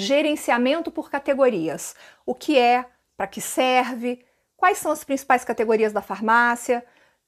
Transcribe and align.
gerenciamento 0.00 0.90
por 0.90 1.10
categorias. 1.10 1.94
O 2.24 2.34
que 2.34 2.58
é, 2.58 2.86
para 3.16 3.26
que 3.26 3.40
serve, 3.40 4.24
quais 4.56 4.78
são 4.78 4.92
as 4.92 5.04
principais 5.04 5.44
categorias 5.44 5.92
da 5.92 6.02
farmácia. 6.02 6.84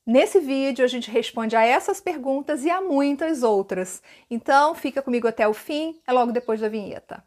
Nesse 0.06 0.41
vídeo 0.41 0.84
a 0.84 0.88
gente 0.88 1.10
responde 1.10 1.56
a 1.56 1.64
essas 1.64 2.00
perguntas 2.00 2.64
e 2.64 2.70
a 2.70 2.80
muitas 2.80 3.42
outras. 3.42 4.02
Então 4.30 4.74
fica 4.74 5.00
comigo 5.00 5.28
até 5.28 5.46
o 5.48 5.54
fim, 5.54 6.00
é 6.06 6.12
logo 6.12 6.32
depois 6.32 6.60
da 6.60 6.68
vinheta. 6.68 7.24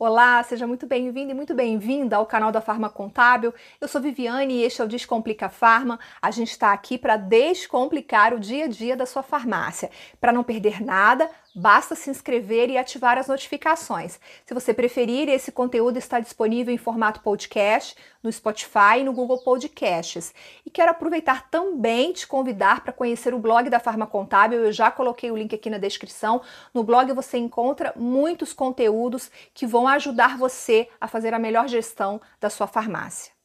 Olá, 0.00 0.40
seja 0.44 0.64
muito 0.64 0.86
bem-vindo 0.86 1.32
e 1.32 1.34
muito 1.34 1.52
bem-vinda 1.56 2.14
ao 2.14 2.24
canal 2.24 2.52
da 2.52 2.60
Farma 2.60 2.88
Contábil. 2.88 3.52
Eu 3.80 3.88
sou 3.88 4.00
Viviane 4.00 4.54
e 4.54 4.62
este 4.62 4.80
é 4.80 4.84
o 4.84 4.86
Descomplica 4.86 5.48
Farma. 5.48 5.98
A 6.22 6.30
gente 6.30 6.52
está 6.52 6.72
aqui 6.72 6.96
para 6.96 7.16
descomplicar 7.16 8.32
o 8.32 8.38
dia 8.38 8.66
a 8.66 8.68
dia 8.68 8.96
da 8.96 9.04
sua 9.04 9.24
farmácia. 9.24 9.90
Para 10.20 10.32
não 10.32 10.44
perder 10.44 10.80
nada, 10.80 11.28
Basta 11.58 11.96
se 11.96 12.08
inscrever 12.08 12.70
e 12.70 12.78
ativar 12.78 13.18
as 13.18 13.26
notificações. 13.26 14.20
Se 14.46 14.54
você 14.54 14.72
preferir, 14.72 15.28
esse 15.28 15.50
conteúdo 15.50 15.96
está 15.98 16.20
disponível 16.20 16.72
em 16.72 16.78
formato 16.78 17.20
podcast 17.20 17.96
no 18.22 18.30
Spotify 18.30 19.00
e 19.00 19.04
no 19.04 19.12
Google 19.12 19.38
Podcasts. 19.38 20.32
E 20.64 20.70
quero 20.70 20.92
aproveitar 20.92 21.50
também 21.50 22.12
te 22.12 22.28
convidar 22.28 22.84
para 22.84 22.92
conhecer 22.92 23.34
o 23.34 23.40
blog 23.40 23.68
da 23.68 23.80
Farma 23.80 24.06
Contábil. 24.06 24.66
Eu 24.66 24.72
já 24.72 24.88
coloquei 24.88 25.32
o 25.32 25.36
link 25.36 25.52
aqui 25.52 25.68
na 25.68 25.78
descrição. 25.78 26.42
No 26.72 26.84
blog 26.84 27.12
você 27.12 27.38
encontra 27.38 27.92
muitos 27.96 28.52
conteúdos 28.52 29.28
que 29.52 29.66
vão 29.66 29.88
ajudar 29.88 30.38
você 30.38 30.88
a 31.00 31.08
fazer 31.08 31.34
a 31.34 31.40
melhor 31.40 31.66
gestão 31.66 32.20
da 32.40 32.48
sua 32.48 32.68
farmácia. 32.68 33.37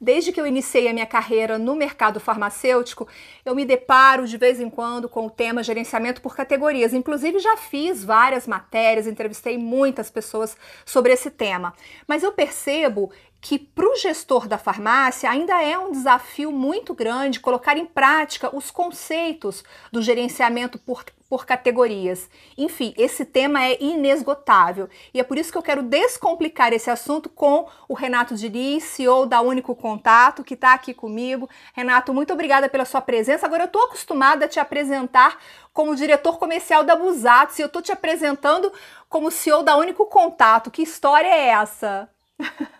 Desde 0.00 0.32
que 0.32 0.40
eu 0.40 0.46
iniciei 0.46 0.88
a 0.88 0.94
minha 0.94 1.04
carreira 1.04 1.58
no 1.58 1.74
mercado 1.74 2.18
farmacêutico, 2.18 3.06
eu 3.44 3.54
me 3.54 3.66
deparo 3.66 4.26
de 4.26 4.38
vez 4.38 4.58
em 4.58 4.70
quando 4.70 5.10
com 5.10 5.26
o 5.26 5.30
tema 5.30 5.62
gerenciamento 5.62 6.22
por 6.22 6.34
categorias. 6.34 6.94
Inclusive, 6.94 7.38
já 7.38 7.54
fiz 7.58 8.02
várias 8.02 8.46
matérias, 8.46 9.06
entrevistei 9.06 9.58
muitas 9.58 10.10
pessoas 10.10 10.56
sobre 10.86 11.12
esse 11.12 11.30
tema. 11.30 11.74
Mas 12.06 12.22
eu 12.22 12.32
percebo 12.32 13.10
que 13.40 13.58
para 13.58 13.88
o 13.88 13.96
gestor 13.96 14.46
da 14.46 14.58
farmácia 14.58 15.30
ainda 15.30 15.62
é 15.62 15.78
um 15.78 15.90
desafio 15.90 16.52
muito 16.52 16.92
grande 16.92 17.40
colocar 17.40 17.76
em 17.76 17.86
prática 17.86 18.54
os 18.54 18.70
conceitos 18.70 19.64
do 19.90 20.02
gerenciamento 20.02 20.78
por, 20.78 21.04
por 21.28 21.46
categorias. 21.46 22.28
Enfim, 22.58 22.92
esse 22.98 23.24
tema 23.24 23.64
é 23.64 23.82
inesgotável 23.82 24.90
e 25.14 25.20
é 25.20 25.24
por 25.24 25.38
isso 25.38 25.50
que 25.50 25.56
eu 25.56 25.62
quero 25.62 25.82
descomplicar 25.82 26.72
esse 26.74 26.90
assunto 26.90 27.30
com 27.30 27.66
o 27.88 27.94
Renato 27.94 28.34
Diniz, 28.34 28.84
CEO 28.84 29.24
da 29.24 29.40
Único 29.40 29.74
Contato, 29.74 30.44
que 30.44 30.54
está 30.54 30.74
aqui 30.74 30.92
comigo. 30.92 31.48
Renato, 31.72 32.12
muito 32.12 32.34
obrigada 32.34 32.68
pela 32.68 32.84
sua 32.84 33.00
presença. 33.00 33.46
Agora 33.46 33.62
eu 33.62 33.68
estou 33.68 33.84
acostumada 33.84 34.44
a 34.44 34.48
te 34.48 34.60
apresentar 34.60 35.38
como 35.72 35.96
diretor 35.96 36.38
comercial 36.38 36.84
da 36.84 36.94
Busatos 36.94 37.58
e 37.58 37.62
eu 37.62 37.66
estou 37.66 37.80
te 37.80 37.90
apresentando 37.90 38.70
como 39.08 39.30
CEO 39.30 39.62
da 39.62 39.76
Único 39.76 40.04
Contato. 40.06 40.70
Que 40.70 40.82
história 40.82 41.28
é 41.28 41.48
essa? 41.48 42.10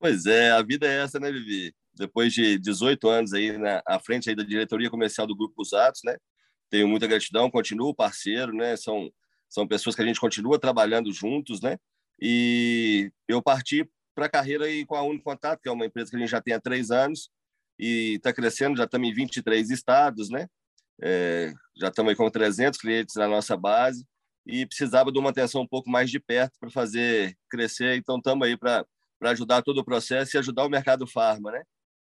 Pois 0.00 0.24
é, 0.24 0.50
a 0.50 0.62
vida 0.62 0.86
é 0.86 1.02
essa, 1.02 1.20
né, 1.20 1.30
Vivi? 1.30 1.74
Depois 1.94 2.32
de 2.32 2.58
18 2.58 3.06
anos 3.06 3.34
aí 3.34 3.58
na 3.58 3.82
à 3.86 4.00
frente 4.00 4.30
aí 4.30 4.34
da 4.34 4.42
diretoria 4.42 4.88
comercial 4.88 5.26
do 5.26 5.36
Grupo 5.36 5.60
Usatos, 5.60 6.00
né? 6.04 6.16
Tenho 6.70 6.88
muita 6.88 7.06
gratidão, 7.06 7.50
continuo 7.50 7.94
parceiro, 7.94 8.54
né? 8.54 8.76
São 8.76 9.12
são 9.46 9.68
pessoas 9.68 9.94
que 9.94 10.00
a 10.00 10.06
gente 10.06 10.18
continua 10.18 10.58
trabalhando 10.58 11.12
juntos, 11.12 11.60
né? 11.60 11.76
E 12.18 13.12
eu 13.28 13.42
parti 13.42 13.86
para 14.14 14.26
a 14.26 14.28
carreira 14.30 14.64
aí 14.64 14.86
com 14.86 14.94
a 14.94 15.02
Único 15.02 15.24
Contato, 15.24 15.60
que 15.60 15.68
é 15.68 15.72
uma 15.72 15.84
empresa 15.84 16.10
que 16.10 16.16
a 16.16 16.20
gente 16.20 16.30
já 16.30 16.40
tem 16.40 16.54
há 16.54 16.60
três 16.60 16.90
anos 16.90 17.30
e 17.78 18.14
está 18.14 18.32
crescendo, 18.32 18.78
já 18.78 18.84
estamos 18.84 19.08
em 19.08 19.12
23 19.12 19.70
estados, 19.70 20.30
né? 20.30 20.48
É, 21.02 21.52
já 21.76 21.88
estamos 21.88 22.10
aí 22.10 22.16
com 22.16 22.30
300 22.30 22.80
clientes 22.80 23.16
na 23.16 23.28
nossa 23.28 23.54
base 23.56 24.06
e 24.46 24.64
precisava 24.64 25.12
de 25.12 25.18
uma 25.18 25.30
atenção 25.30 25.62
um 25.62 25.68
pouco 25.68 25.90
mais 25.90 26.10
de 26.10 26.18
perto 26.18 26.58
para 26.58 26.70
fazer 26.70 27.36
crescer, 27.50 27.96
então 27.96 28.16
estamos 28.16 28.46
aí 28.46 28.56
para 28.56 28.86
para 29.20 29.30
ajudar 29.30 29.62
todo 29.62 29.78
o 29.78 29.84
processo 29.84 30.36
e 30.36 30.38
ajudar 30.38 30.64
o 30.64 30.70
mercado 30.70 31.06
farma, 31.06 31.52
né? 31.52 31.62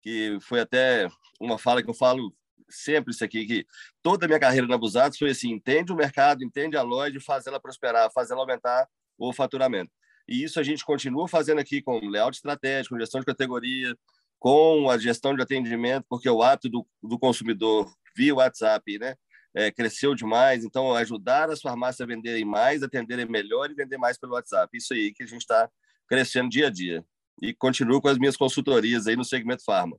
Que 0.01 0.39
foi 0.41 0.61
até 0.61 1.09
uma 1.41 1.59
fala 1.59 1.83
que 1.83 1.91
eu 1.91 1.95
falo 1.95 2.33
sempre 2.71 3.13
isso 3.13 3.25
aqui, 3.25 3.45
que 3.45 3.67
toda 4.03 4.25
a 4.25 4.29
minha 4.29 4.41
carreira 4.41 4.67
na 4.67 4.79
Busados 4.79 5.19
foi 5.19 5.31
assim, 5.31 5.51
entende 5.51 5.93
o 5.93 5.97
mercado, 5.97 6.43
entende 6.43 6.77
a 6.77 6.83
loja, 6.83 7.21
faz 7.21 7.47
ela 7.47 7.61
prosperar, 7.61 8.11
faz 8.13 8.31
ela 8.31 8.41
aumentar 8.41 8.89
o 9.19 9.33
faturamento. 9.33 9.91
E 10.29 10.43
isso 10.43 10.59
a 10.59 10.63
gente 10.63 10.85
continua 10.85 11.29
fazendo 11.29 11.59
aqui 11.59 11.83
com 11.83 11.99
layout 11.99 12.37
estratégico, 12.37 12.99
gestão 12.99 13.21
de 13.21 13.27
categoria, 13.27 13.95
com 14.39 14.89
a 14.89 14.97
gestão 14.97 15.35
de 15.35 15.43
atendimento, 15.43 16.07
porque 16.09 16.31
o 16.31 16.43
hábito 16.43 16.69
do, 16.69 16.87
do 17.03 17.19
consumidor 17.19 17.93
via 18.17 18.35
WhatsApp, 18.35 18.99
né? 18.99 19.17
É, 19.55 19.71
cresceu 19.71 20.15
demais, 20.15 20.65
então 20.65 20.95
ajudar 20.95 21.51
as 21.51 21.61
farmácias 21.61 22.01
a 22.01 22.07
venderem 22.07 22.45
mais, 22.45 22.83
atenderem 22.83 23.27
melhor 23.27 23.71
e 23.71 23.75
vender 23.75 23.99
mais 23.99 24.19
pelo 24.19 24.33
WhatsApp. 24.33 24.75
Isso 24.75 24.95
aí 24.95 25.13
que 25.13 25.23
a 25.23 25.27
gente 25.27 25.43
está 25.43 25.69
crescendo 26.13 26.51
dia 26.51 26.67
a 26.67 26.71
dia. 26.71 27.03
E 27.41 27.55
continuo 27.55 27.99
com 27.99 28.09
as 28.09 28.19
minhas 28.19 28.37
consultorias 28.37 29.07
aí 29.07 29.17
no 29.17 29.25
segmento 29.25 29.65
farma. 29.65 29.97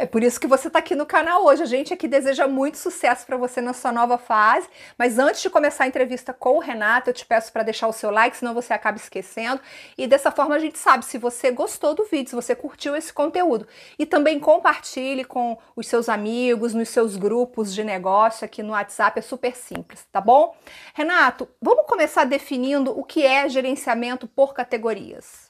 É 0.00 0.06
por 0.06 0.22
isso 0.22 0.40
que 0.40 0.46
você 0.46 0.68
está 0.68 0.78
aqui 0.78 0.94
no 0.94 1.04
canal 1.04 1.44
hoje. 1.44 1.62
A 1.62 1.66
gente 1.66 1.92
aqui 1.92 2.08
deseja 2.08 2.48
muito 2.48 2.78
sucesso 2.78 3.26
para 3.26 3.36
você 3.36 3.60
na 3.60 3.74
sua 3.74 3.92
nova 3.92 4.16
fase. 4.16 4.66
Mas 4.96 5.18
antes 5.18 5.42
de 5.42 5.50
começar 5.50 5.84
a 5.84 5.86
entrevista 5.86 6.32
com 6.32 6.56
o 6.56 6.58
Renato, 6.58 7.10
eu 7.10 7.12
te 7.12 7.26
peço 7.26 7.52
para 7.52 7.62
deixar 7.62 7.86
o 7.86 7.92
seu 7.92 8.10
like, 8.10 8.34
senão 8.34 8.54
você 8.54 8.72
acaba 8.72 8.96
esquecendo. 8.96 9.60
E 9.98 10.06
dessa 10.06 10.30
forma 10.30 10.54
a 10.54 10.58
gente 10.58 10.78
sabe 10.78 11.04
se 11.04 11.18
você 11.18 11.50
gostou 11.50 11.94
do 11.94 12.06
vídeo, 12.06 12.30
se 12.30 12.34
você 12.34 12.54
curtiu 12.54 12.96
esse 12.96 13.12
conteúdo. 13.12 13.68
E 13.98 14.06
também 14.06 14.40
compartilhe 14.40 15.22
com 15.22 15.58
os 15.76 15.86
seus 15.86 16.08
amigos, 16.08 16.72
nos 16.72 16.88
seus 16.88 17.18
grupos 17.18 17.74
de 17.74 17.84
negócio 17.84 18.46
aqui 18.46 18.62
no 18.62 18.72
WhatsApp. 18.72 19.18
É 19.18 19.22
super 19.22 19.54
simples, 19.54 20.06
tá 20.10 20.22
bom? 20.22 20.56
Renato, 20.94 21.46
vamos 21.60 21.84
começar 21.84 22.24
definindo 22.24 22.98
o 22.98 23.04
que 23.04 23.22
é 23.22 23.46
gerenciamento 23.50 24.26
por 24.26 24.54
categorias 24.54 25.49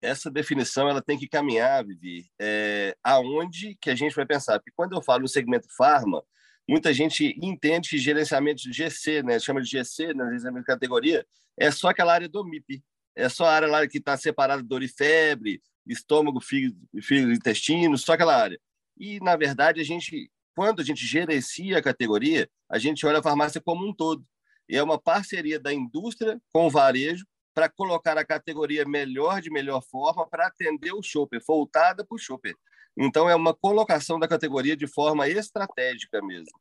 essa 0.00 0.30
definição 0.30 0.88
ela 0.88 1.02
tem 1.02 1.18
que 1.18 1.28
caminhar, 1.28 1.84
Vivi, 1.84 2.30
é, 2.40 2.96
aonde 3.02 3.76
que 3.80 3.90
a 3.90 3.94
gente 3.94 4.14
vai 4.14 4.24
pensar? 4.24 4.58
Porque 4.58 4.72
quando 4.74 4.94
eu 4.94 5.02
falo 5.02 5.22
no 5.22 5.28
segmento 5.28 5.66
farma, 5.76 6.22
muita 6.68 6.92
gente 6.92 7.36
entende 7.42 7.90
que 7.90 7.98
gerenciamento 7.98 8.62
de 8.62 8.72
GC, 8.72 9.22
né, 9.22 9.38
chama 9.38 9.60
de 9.60 9.68
GC, 9.68 10.14
né, 10.14 10.24
gerenciamento 10.26 10.60
de 10.60 10.66
categoria, 10.66 11.26
é 11.56 11.70
só 11.70 11.88
aquela 11.88 12.12
área 12.12 12.28
do 12.28 12.44
MIP, 12.44 12.82
é 13.16 13.28
só 13.28 13.46
a 13.46 13.52
área 13.52 13.68
lá 13.68 13.86
que 13.86 13.98
está 13.98 14.16
separada 14.16 14.62
dor 14.62 14.82
e 14.82 14.88
febre, 14.88 15.60
estômago, 15.86 16.40
fígado, 16.40 16.76
fígado, 17.02 17.32
intestino, 17.32 17.96
só 17.98 18.12
aquela 18.12 18.36
área. 18.36 18.60
E, 18.96 19.18
na 19.20 19.36
verdade, 19.36 19.80
a 19.80 19.84
gente, 19.84 20.30
quando 20.54 20.80
a 20.80 20.84
gente 20.84 21.04
gerencia 21.04 21.78
a 21.78 21.82
categoria, 21.82 22.48
a 22.70 22.78
gente 22.78 23.04
olha 23.06 23.18
a 23.18 23.22
farmácia 23.22 23.60
como 23.60 23.88
um 23.88 23.92
todo. 23.92 24.24
E 24.68 24.76
é 24.76 24.82
uma 24.82 25.00
parceria 25.00 25.58
da 25.58 25.72
indústria 25.72 26.40
com 26.52 26.66
o 26.66 26.70
varejo 26.70 27.24
para 27.58 27.68
colocar 27.68 28.16
a 28.16 28.24
categoria 28.24 28.84
melhor 28.84 29.40
de 29.40 29.50
melhor 29.50 29.82
forma 29.82 30.24
para 30.28 30.46
atender 30.46 30.92
o 30.92 31.02
shopper, 31.02 31.42
voltada 31.44 32.06
para 32.06 32.14
o 32.14 32.18
shopper. 32.18 32.54
Então, 32.96 33.28
é 33.28 33.34
uma 33.34 33.52
colocação 33.52 34.16
da 34.16 34.28
categoria 34.28 34.76
de 34.76 34.86
forma 34.86 35.28
estratégica 35.28 36.22
mesmo. 36.22 36.56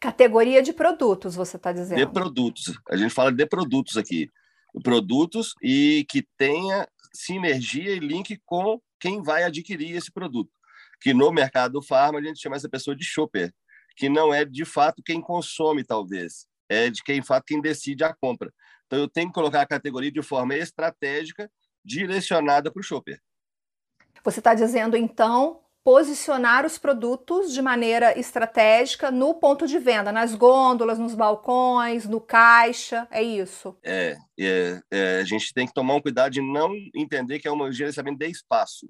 Categoria 0.00 0.60
de 0.60 0.72
produtos, 0.72 1.36
você 1.36 1.56
está 1.56 1.70
dizendo? 1.70 1.98
De 1.98 2.12
produtos. 2.12 2.76
A 2.90 2.96
gente 2.96 3.14
fala 3.14 3.30
de 3.30 3.46
produtos 3.46 3.96
aqui. 3.96 4.28
Produtos 4.82 5.54
e 5.62 6.04
que 6.10 6.26
tenha 6.36 6.88
sinergia 7.14 7.92
e 7.92 8.00
link 8.00 8.36
com 8.44 8.82
quem 8.98 9.22
vai 9.22 9.44
adquirir 9.44 9.94
esse 9.94 10.10
produto. 10.10 10.50
Que 11.00 11.14
no 11.14 11.30
mercado 11.30 11.80
farma 11.80 12.18
a 12.18 12.22
gente 12.22 12.40
chama 12.40 12.56
essa 12.56 12.68
pessoa 12.68 12.96
de 12.96 13.04
shopper, 13.04 13.54
que 13.96 14.08
não 14.08 14.34
é 14.34 14.44
de 14.44 14.64
fato 14.64 15.04
quem 15.04 15.20
consome, 15.20 15.84
talvez. 15.84 16.48
É 16.74 16.90
de 16.90 17.02
quem, 17.02 17.20
de 17.20 17.26
fato, 17.26 17.44
quem 17.46 17.60
decide 17.60 18.04
a 18.04 18.14
compra. 18.14 18.52
Então, 18.86 18.98
eu 18.98 19.08
tenho 19.08 19.28
que 19.28 19.34
colocar 19.34 19.62
a 19.62 19.66
categoria 19.66 20.10
de 20.10 20.22
forma 20.22 20.54
estratégica, 20.54 21.50
direcionada 21.84 22.70
para 22.70 22.80
o 22.80 22.82
shopper. 22.82 23.20
Você 24.22 24.40
está 24.40 24.54
dizendo, 24.54 24.96
então, 24.96 25.60
posicionar 25.84 26.64
os 26.64 26.78
produtos 26.78 27.52
de 27.52 27.60
maneira 27.60 28.18
estratégica 28.18 29.10
no 29.10 29.34
ponto 29.34 29.66
de 29.66 29.78
venda, 29.78 30.10
nas 30.10 30.34
gôndolas, 30.34 30.98
nos 30.98 31.14
balcões, 31.14 32.06
no 32.06 32.20
caixa, 32.20 33.06
é 33.10 33.22
isso? 33.22 33.76
É, 33.82 34.16
é, 34.40 34.80
é, 34.90 35.18
a 35.20 35.24
gente 35.24 35.52
tem 35.52 35.66
que 35.66 35.74
tomar 35.74 35.94
um 35.94 36.00
cuidado 36.00 36.32
de 36.32 36.40
não 36.40 36.72
entender 36.94 37.38
que 37.38 37.46
é 37.46 37.52
um 37.52 37.70
gerenciamento 37.70 38.18
de 38.18 38.30
espaço, 38.30 38.88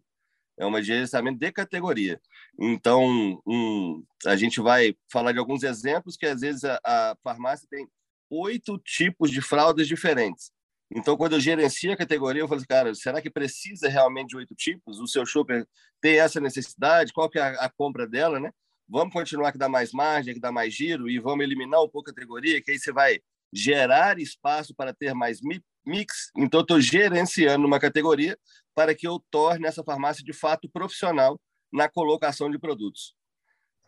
é 0.58 0.66
um 0.66 0.82
gerenciamento 0.82 1.38
de 1.38 1.52
categoria. 1.52 2.20
Então, 2.58 3.40
um, 3.46 4.04
a 4.26 4.36
gente 4.36 4.60
vai 4.60 4.94
falar 5.10 5.32
de 5.32 5.38
alguns 5.38 5.62
exemplos 5.62 6.16
que 6.16 6.26
às 6.26 6.40
vezes 6.40 6.64
a, 6.64 6.80
a 6.84 7.16
farmácia 7.22 7.66
tem 7.70 7.88
oito 8.30 8.78
tipos 8.78 9.30
de 9.30 9.40
fraldas 9.40 9.86
diferentes. 9.86 10.52
Então, 10.90 11.16
quando 11.16 11.32
eu 11.32 11.40
gerencio 11.40 11.92
a 11.92 11.96
categoria, 11.96 12.42
eu 12.42 12.48
falo 12.48 12.58
assim, 12.58 12.68
cara, 12.68 12.94
será 12.94 13.20
que 13.20 13.30
precisa 13.30 13.88
realmente 13.88 14.30
de 14.30 14.36
oito 14.36 14.54
tipos? 14.54 15.00
O 15.00 15.06
seu 15.06 15.26
shopper 15.26 15.66
tem 16.00 16.18
essa 16.18 16.40
necessidade? 16.40 17.12
Qual 17.12 17.28
que 17.28 17.38
é 17.38 17.42
a, 17.42 17.64
a 17.64 17.70
compra 17.70 18.06
dela, 18.06 18.38
né? 18.38 18.52
Vamos 18.88 19.12
continuar 19.12 19.50
que 19.50 19.58
dá 19.58 19.68
mais 19.68 19.92
margem, 19.92 20.34
que 20.34 20.40
dá 20.40 20.52
mais 20.52 20.74
giro 20.74 21.08
e 21.08 21.18
vamos 21.18 21.44
eliminar 21.44 21.82
um 21.82 21.88
pouco 21.88 22.10
a 22.10 22.14
categoria, 22.14 22.62
que 22.62 22.70
aí 22.70 22.78
você 22.78 22.92
vai 22.92 23.18
gerar 23.52 24.18
espaço 24.18 24.74
para 24.74 24.92
ter 24.92 25.14
mais 25.14 25.40
mix. 25.86 26.30
Então, 26.36 26.60
eu 26.60 26.62
estou 26.62 26.80
gerenciando 26.80 27.66
uma 27.66 27.80
categoria 27.80 28.38
para 28.74 28.94
que 28.94 29.06
eu 29.06 29.22
torne 29.30 29.66
essa 29.66 29.84
farmácia 29.84 30.24
de 30.24 30.32
fato 30.32 30.68
profissional 30.68 31.40
na 31.72 31.88
colocação 31.88 32.50
de 32.50 32.58
produtos. 32.58 33.14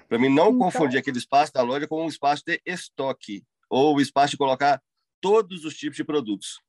Para 0.09 0.19
mim 0.19 0.29
não 0.29 0.49
então... 0.49 0.59
confundir 0.59 0.99
aquele 0.99 1.19
espaço 1.19 1.53
da 1.53 1.63
loja 1.63 1.87
com 1.87 2.05
um 2.05 2.09
espaço 2.09 2.43
de 2.47 2.61
estoque 2.65 3.45
ou 3.69 3.97
o 3.97 4.01
espaço 4.01 4.33
de 4.33 4.37
colocar 4.37 4.81
todos 5.21 5.65
os 5.65 5.77
tipos 5.77 5.97
de 5.97 6.05
produtos. 6.05 6.61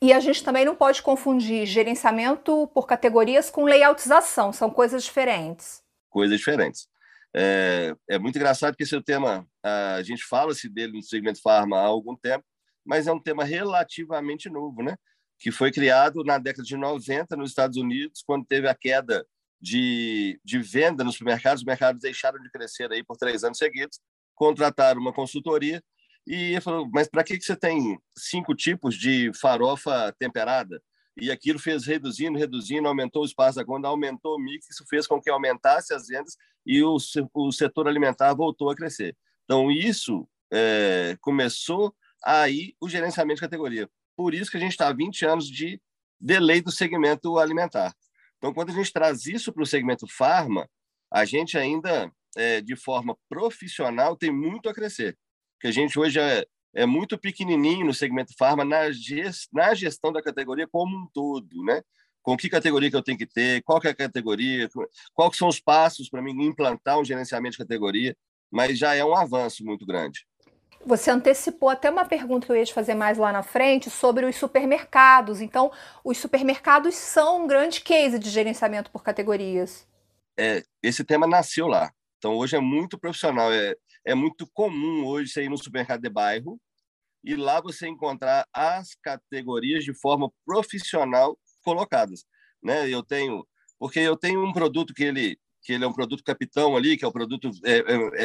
E 0.00 0.12
a 0.12 0.20
gente 0.20 0.44
também 0.44 0.64
não 0.64 0.76
pode 0.76 1.02
confundir 1.02 1.66
gerenciamento 1.66 2.66
por 2.68 2.86
categorias 2.86 3.50
com 3.50 3.64
layoutização, 3.64 4.52
são 4.52 4.70
coisas 4.70 5.02
diferentes. 5.04 5.82
Coisas 6.10 6.38
diferentes. 6.38 6.88
É, 7.34 7.94
é 8.08 8.18
muito 8.18 8.36
engraçado 8.36 8.76
que 8.76 8.82
esse 8.82 8.94
é 8.94 8.98
o 8.98 9.02
tema, 9.02 9.46
a 9.62 10.02
gente 10.02 10.24
fala-se 10.24 10.68
dele 10.68 10.92
no 10.92 11.02
segmento 11.02 11.40
farma 11.40 11.78
há 11.78 11.84
algum 11.84 12.16
tempo, 12.16 12.44
mas 12.86 13.06
é 13.06 13.12
um 13.12 13.20
tema 13.20 13.44
relativamente 13.44 14.48
novo, 14.48 14.82
né? 14.82 14.96
que 15.38 15.50
foi 15.52 15.70
criado 15.70 16.24
na 16.24 16.38
década 16.38 16.64
de 16.64 16.76
90 16.76 17.36
nos 17.36 17.50
Estados 17.50 17.76
Unidos, 17.76 18.22
quando 18.26 18.46
teve 18.46 18.68
a 18.68 18.74
queda 18.74 19.26
de, 19.60 20.40
de 20.44 20.58
venda 20.58 21.04
nos 21.04 21.14
supermercados, 21.14 21.60
os 21.60 21.66
mercados 21.66 22.00
deixaram 22.00 22.40
de 22.40 22.50
crescer 22.50 22.90
aí 22.92 23.04
por 23.04 23.16
três 23.16 23.44
anos 23.44 23.58
seguidos, 23.58 24.00
contrataram 24.34 25.00
uma 25.00 25.12
consultoria 25.12 25.82
e 26.26 26.60
falou, 26.60 26.88
mas 26.92 27.08
para 27.08 27.22
que, 27.22 27.38
que 27.38 27.44
você 27.44 27.56
tem 27.56 27.98
cinco 28.16 28.54
tipos 28.54 28.94
de 28.96 29.30
farofa 29.34 30.14
temperada? 30.18 30.82
E 31.16 31.30
aquilo 31.30 31.58
fez 31.58 31.86
reduzindo, 31.86 32.38
reduzindo, 32.38 32.88
aumentou 32.88 33.22
o 33.22 33.26
espaço 33.26 33.56
da 33.56 33.88
aumentou 33.88 34.36
o 34.36 34.38
mix, 34.38 34.68
isso 34.68 34.84
fez 34.88 35.06
com 35.06 35.20
que 35.20 35.30
aumentasse 35.30 35.94
as 35.94 36.08
vendas 36.08 36.36
e 36.66 36.82
o, 36.82 36.96
o 37.32 37.52
setor 37.52 37.88
alimentar 37.88 38.34
voltou 38.34 38.70
a 38.70 38.74
crescer. 38.74 39.16
Então, 39.44 39.70
isso 39.70 40.28
é, 40.52 41.16
começou 41.20 41.94
aí 42.26 42.74
o 42.80 42.88
gerenciamento 42.88 43.36
de 43.36 43.42
categoria. 43.42 43.88
Por 44.16 44.34
isso 44.34 44.50
que 44.50 44.56
a 44.56 44.60
gente 44.60 44.72
está 44.72 44.88
há 44.88 44.92
20 44.92 45.24
anos 45.24 45.46
de 45.46 45.80
delay 46.20 46.60
do 46.60 46.72
segmento 46.72 47.38
alimentar. 47.38 47.94
Então, 48.38 48.52
quando 48.52 48.70
a 48.70 48.72
gente 48.72 48.92
traz 48.92 49.26
isso 49.26 49.52
para 49.52 49.62
o 49.62 49.66
segmento 49.66 50.06
farma, 50.08 50.68
a 51.10 51.24
gente 51.24 51.56
ainda, 51.56 52.10
é, 52.36 52.60
de 52.60 52.74
forma 52.74 53.16
profissional, 53.28 54.16
tem 54.16 54.32
muito 54.32 54.68
a 54.68 54.74
crescer. 54.74 55.16
Porque 55.54 55.68
a 55.68 55.70
gente 55.70 55.98
hoje 55.98 56.18
é, 56.18 56.44
é 56.74 56.84
muito 56.84 57.16
pequenininho 57.16 57.86
no 57.86 57.94
segmento 57.94 58.34
farma 58.36 58.64
na, 58.64 58.90
gest, 58.90 59.48
na 59.52 59.72
gestão 59.74 60.12
da 60.12 60.22
categoria 60.22 60.66
como 60.66 60.96
um 60.96 61.06
todo, 61.12 61.62
né? 61.64 61.80
Com 62.22 62.36
que 62.36 62.48
categoria 62.48 62.90
que 62.90 62.96
eu 62.96 63.02
tenho 63.02 63.16
que 63.16 63.26
ter, 63.26 63.62
qual 63.62 63.80
que 63.80 63.86
é 63.86 63.90
a 63.92 63.94
categoria, 63.94 64.68
quais 65.14 65.36
são 65.36 65.46
os 65.46 65.60
passos 65.60 66.10
para 66.10 66.20
mim 66.20 66.44
implantar 66.44 66.98
um 66.98 67.04
gerenciamento 67.04 67.52
de 67.52 67.58
categoria, 67.58 68.16
mas 68.50 68.76
já 68.76 68.94
é 68.94 69.04
um 69.04 69.14
avanço 69.14 69.64
muito 69.64 69.86
grande. 69.86 70.26
Você 70.86 71.10
antecipou 71.10 71.68
até 71.68 71.90
uma 71.90 72.04
pergunta 72.04 72.46
que 72.46 72.52
eu 72.52 72.56
ia 72.56 72.64
te 72.64 72.72
fazer 72.72 72.94
mais 72.94 73.18
lá 73.18 73.32
na 73.32 73.42
frente 73.42 73.90
sobre 73.90 74.24
os 74.24 74.36
supermercados. 74.36 75.40
Então, 75.40 75.72
os 76.04 76.16
supermercados 76.16 76.94
são 76.94 77.42
um 77.42 77.46
grande 77.48 77.80
case 77.80 78.20
de 78.20 78.30
gerenciamento 78.30 78.88
por 78.92 79.02
categorias. 79.02 79.84
É, 80.38 80.62
esse 80.80 81.02
tema 81.02 81.26
nasceu 81.26 81.66
lá. 81.66 81.92
Então, 82.18 82.36
hoje 82.36 82.54
é 82.54 82.60
muito 82.60 82.96
profissional. 82.96 83.52
É, 83.52 83.74
é 84.04 84.14
muito 84.14 84.48
comum 84.52 85.04
hoje 85.04 85.32
você 85.32 85.42
ir 85.42 85.48
no 85.48 85.58
supermercado 85.58 86.02
de 86.02 86.08
bairro 86.08 86.56
e 87.24 87.34
lá 87.34 87.60
você 87.60 87.88
encontrar 87.88 88.46
as 88.52 88.94
categorias 89.02 89.82
de 89.82 89.92
forma 89.92 90.30
profissional 90.44 91.36
colocadas. 91.64 92.24
Né? 92.62 92.88
Eu 92.88 93.02
tenho, 93.02 93.44
porque 93.76 93.98
eu 93.98 94.16
tenho 94.16 94.40
um 94.44 94.52
produto 94.52 94.94
que 94.94 95.02
ele 95.02 95.36
que 95.62 95.72
ele 95.72 95.82
é 95.82 95.88
um 95.88 95.92
produto 95.92 96.22
capitão 96.22 96.76
ali, 96.76 96.96
que 96.96 97.04
é 97.04 97.08
o 97.08 97.12
produto 97.12 97.50
é, 97.64 97.78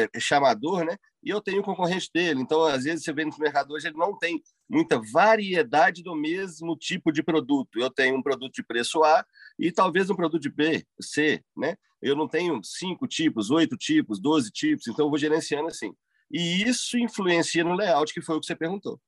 é, 0.04 0.08
é 0.14 0.20
chamador, 0.20 0.84
né? 0.84 0.96
E 1.22 1.30
eu 1.30 1.40
tenho 1.40 1.62
concorrente 1.62 2.10
dele. 2.12 2.40
Então, 2.40 2.64
às 2.64 2.84
vezes, 2.84 3.04
você 3.04 3.12
vê 3.12 3.24
no 3.24 3.36
mercado 3.38 3.72
hoje, 3.72 3.86
ele 3.86 3.96
não 3.96 4.18
tem 4.18 4.42
muita 4.68 5.00
variedade 5.12 6.02
do 6.02 6.16
mesmo 6.16 6.76
tipo 6.76 7.12
de 7.12 7.22
produto. 7.22 7.78
Eu 7.78 7.90
tenho 7.90 8.16
um 8.16 8.22
produto 8.22 8.52
de 8.52 8.62
preço 8.62 9.04
A 9.04 9.24
e 9.58 9.70
talvez 9.70 10.10
um 10.10 10.16
produto 10.16 10.40
de 10.40 10.50
B, 10.50 10.84
C, 11.00 11.42
né? 11.56 11.76
Eu 12.00 12.16
não 12.16 12.26
tenho 12.26 12.60
cinco 12.64 13.06
tipos, 13.06 13.50
oito 13.50 13.76
tipos, 13.76 14.20
doze 14.20 14.50
tipos, 14.50 14.88
então 14.88 15.06
eu 15.06 15.10
vou 15.10 15.18
gerenciando 15.18 15.68
assim. 15.68 15.94
E 16.32 16.62
isso 16.62 16.98
influencia 16.98 17.62
no 17.62 17.74
layout, 17.74 18.12
que 18.12 18.20
foi 18.20 18.36
o 18.36 18.40
que 18.40 18.46
você 18.46 18.56
perguntou. 18.56 19.00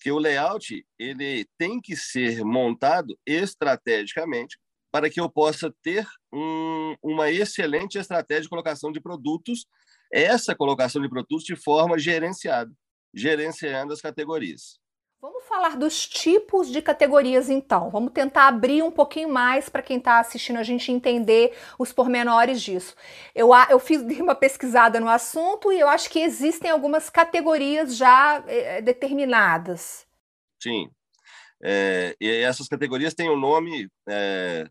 Que 0.00 0.10
o 0.10 0.18
layout 0.18 0.84
ele 0.98 1.46
tem 1.56 1.80
que 1.80 1.94
ser 1.94 2.42
montado 2.44 3.16
estrategicamente 3.24 4.58
para 4.90 5.08
que 5.08 5.20
eu 5.20 5.28
possa 5.30 5.72
ter 5.82 6.06
um, 6.32 6.96
uma 7.02 7.30
excelente 7.30 7.96
estratégia 7.96 8.42
de 8.42 8.48
colocação 8.48 8.90
de 8.90 9.00
produtos, 9.00 9.66
essa 10.12 10.54
colocação 10.54 11.00
de 11.00 11.08
produtos 11.08 11.44
de 11.44 11.56
forma 11.56 11.98
gerenciada, 11.98 12.70
gerenciando 13.14 13.92
as 13.92 14.00
categorias. 14.00 14.80
Vamos 15.22 15.44
falar 15.44 15.76
dos 15.76 16.04
tipos 16.08 16.68
de 16.68 16.82
categorias, 16.82 17.48
então. 17.48 17.88
Vamos 17.90 18.12
tentar 18.12 18.48
abrir 18.48 18.82
um 18.82 18.90
pouquinho 18.90 19.28
mais 19.28 19.68
para 19.68 19.80
quem 19.80 19.98
está 19.98 20.18
assistindo 20.18 20.58
a 20.58 20.64
gente 20.64 20.90
entender 20.90 21.56
os 21.78 21.92
pormenores 21.92 22.60
disso. 22.60 22.96
Eu, 23.32 23.50
eu 23.70 23.78
fiz 23.78 24.02
uma 24.20 24.34
pesquisada 24.34 24.98
no 24.98 25.08
assunto 25.08 25.72
e 25.72 25.78
eu 25.78 25.88
acho 25.88 26.10
que 26.10 26.18
existem 26.18 26.70
algumas 26.72 27.08
categorias 27.08 27.96
já 27.96 28.42
é, 28.48 28.82
determinadas. 28.82 30.04
Sim. 30.60 30.90
É, 31.62 32.16
e 32.20 32.28
essas 32.28 32.66
categorias 32.66 33.14
têm 33.14 33.28
o 33.28 33.34
um 33.34 33.40
nome 33.40 33.88
é, 34.08 34.66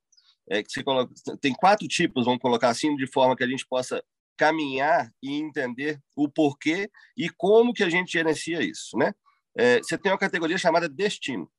é, 0.49 0.61
que 0.61 0.69
se 0.69 0.83
coloca, 0.83 1.13
tem 1.39 1.53
quatro 1.53 1.87
tipos, 1.87 2.25
vamos 2.25 2.41
colocar 2.41 2.67
assim, 2.67 2.93
de 2.97 3.07
forma 3.07 3.37
que 3.37 3.43
a 3.45 3.47
gente 3.47 3.65
possa 3.65 4.03
caminhar 4.37 5.11
e 5.21 5.35
entender 5.35 6.01
o 6.15 6.29
porquê 6.29 6.89
e 7.15 7.29
como 7.29 7.73
que 7.73 7.83
a 7.83 7.89
gente 7.89 8.11
gerencia 8.11 8.61
isso, 8.61 8.97
né? 8.97 9.13
É, 9.55 9.79
você 9.79 9.97
tem 9.97 10.11
uma 10.11 10.17
categoria 10.17 10.57
chamada 10.57 10.87
destino. 10.87 11.51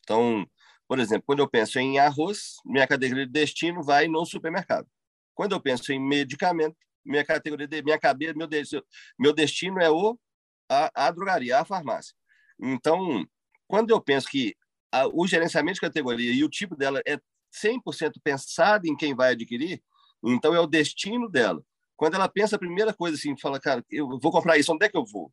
Então, 0.00 0.46
por 0.88 0.98
exemplo, 0.98 1.24
quando 1.26 1.38
eu 1.38 1.48
penso 1.48 1.78
em 1.78 1.98
arroz, 1.98 2.56
minha 2.64 2.86
categoria 2.86 3.26
de 3.26 3.32
destino 3.32 3.82
vai 3.82 4.08
no 4.08 4.26
supermercado. 4.26 4.86
Quando 5.34 5.52
eu 5.52 5.60
penso 5.60 5.92
em 5.92 6.00
medicamento, 6.00 6.76
minha 7.04 7.24
categoria 7.24 7.66
de 7.66 7.82
minha 7.82 7.98
cabeça, 7.98 8.34
meu 8.36 8.46
destino, 8.46 8.84
meu 9.18 9.32
destino 9.32 9.80
é 9.80 9.90
o 9.90 10.18
a, 10.68 11.06
a 11.06 11.10
drogaria, 11.10 11.58
a 11.58 11.64
farmácia. 11.64 12.14
Então, 12.60 13.26
quando 13.66 13.90
eu 13.90 14.00
penso 14.00 14.28
que 14.28 14.54
a, 14.90 15.06
o 15.08 15.26
gerenciamento 15.26 15.76
de 15.76 15.80
categoria 15.80 16.32
e 16.32 16.44
o 16.44 16.48
tipo 16.48 16.76
dela 16.76 17.00
é 17.06 17.18
100% 17.52 18.12
pensada 18.22 18.88
em 18.88 18.96
quem 18.96 19.14
vai 19.14 19.32
adquirir, 19.32 19.82
então 20.22 20.54
é 20.54 20.60
o 20.60 20.66
destino 20.66 21.28
dela. 21.28 21.64
Quando 22.02 22.14
ela 22.14 22.28
pensa 22.28 22.56
a 22.56 22.58
primeira 22.58 22.92
coisa 22.92 23.16
assim, 23.16 23.38
fala, 23.38 23.60
cara, 23.60 23.84
eu 23.88 24.18
vou 24.18 24.32
comprar 24.32 24.58
isso, 24.58 24.72
onde 24.72 24.84
é 24.84 24.88
que 24.88 24.96
eu 24.96 25.04
vou? 25.04 25.32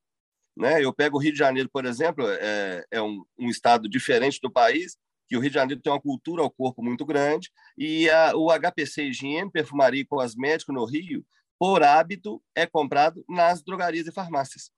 Né? 0.55 0.85
Eu 0.85 0.93
pego 0.93 1.17
o 1.17 1.19
Rio 1.19 1.31
de 1.31 1.39
Janeiro, 1.39 1.67
por 1.67 1.83
exemplo, 1.83 2.23
é, 2.29 2.85
é 2.91 3.01
um, 3.01 3.25
um, 3.39 3.49
estado 3.49 3.89
diferente 3.89 4.39
do 4.39 4.51
país, 4.51 4.95
que 5.27 5.35
o 5.35 5.39
Rio 5.39 5.49
de 5.49 5.55
Janeiro 5.55 5.81
tem 5.81 5.91
uma 5.91 5.99
cultura 5.99 6.43
ao 6.43 6.51
corpo 6.51 6.83
muito 6.83 7.03
grande, 7.07 7.49
e 7.75 8.07
a, 8.11 8.35
o 8.35 8.51
HPC 8.51 9.05
Higiene, 9.05 9.49
Perfumaria 9.49 10.01
e 10.01 10.05
Cosmético 10.05 10.71
no 10.71 10.85
Rio, 10.85 11.25
por 11.57 11.81
hábito, 11.81 12.39
é 12.53 12.67
comprado 12.67 13.25
nas 13.27 13.63
drogarias 13.63 14.05
e 14.05 14.11
farmácias. 14.11 14.69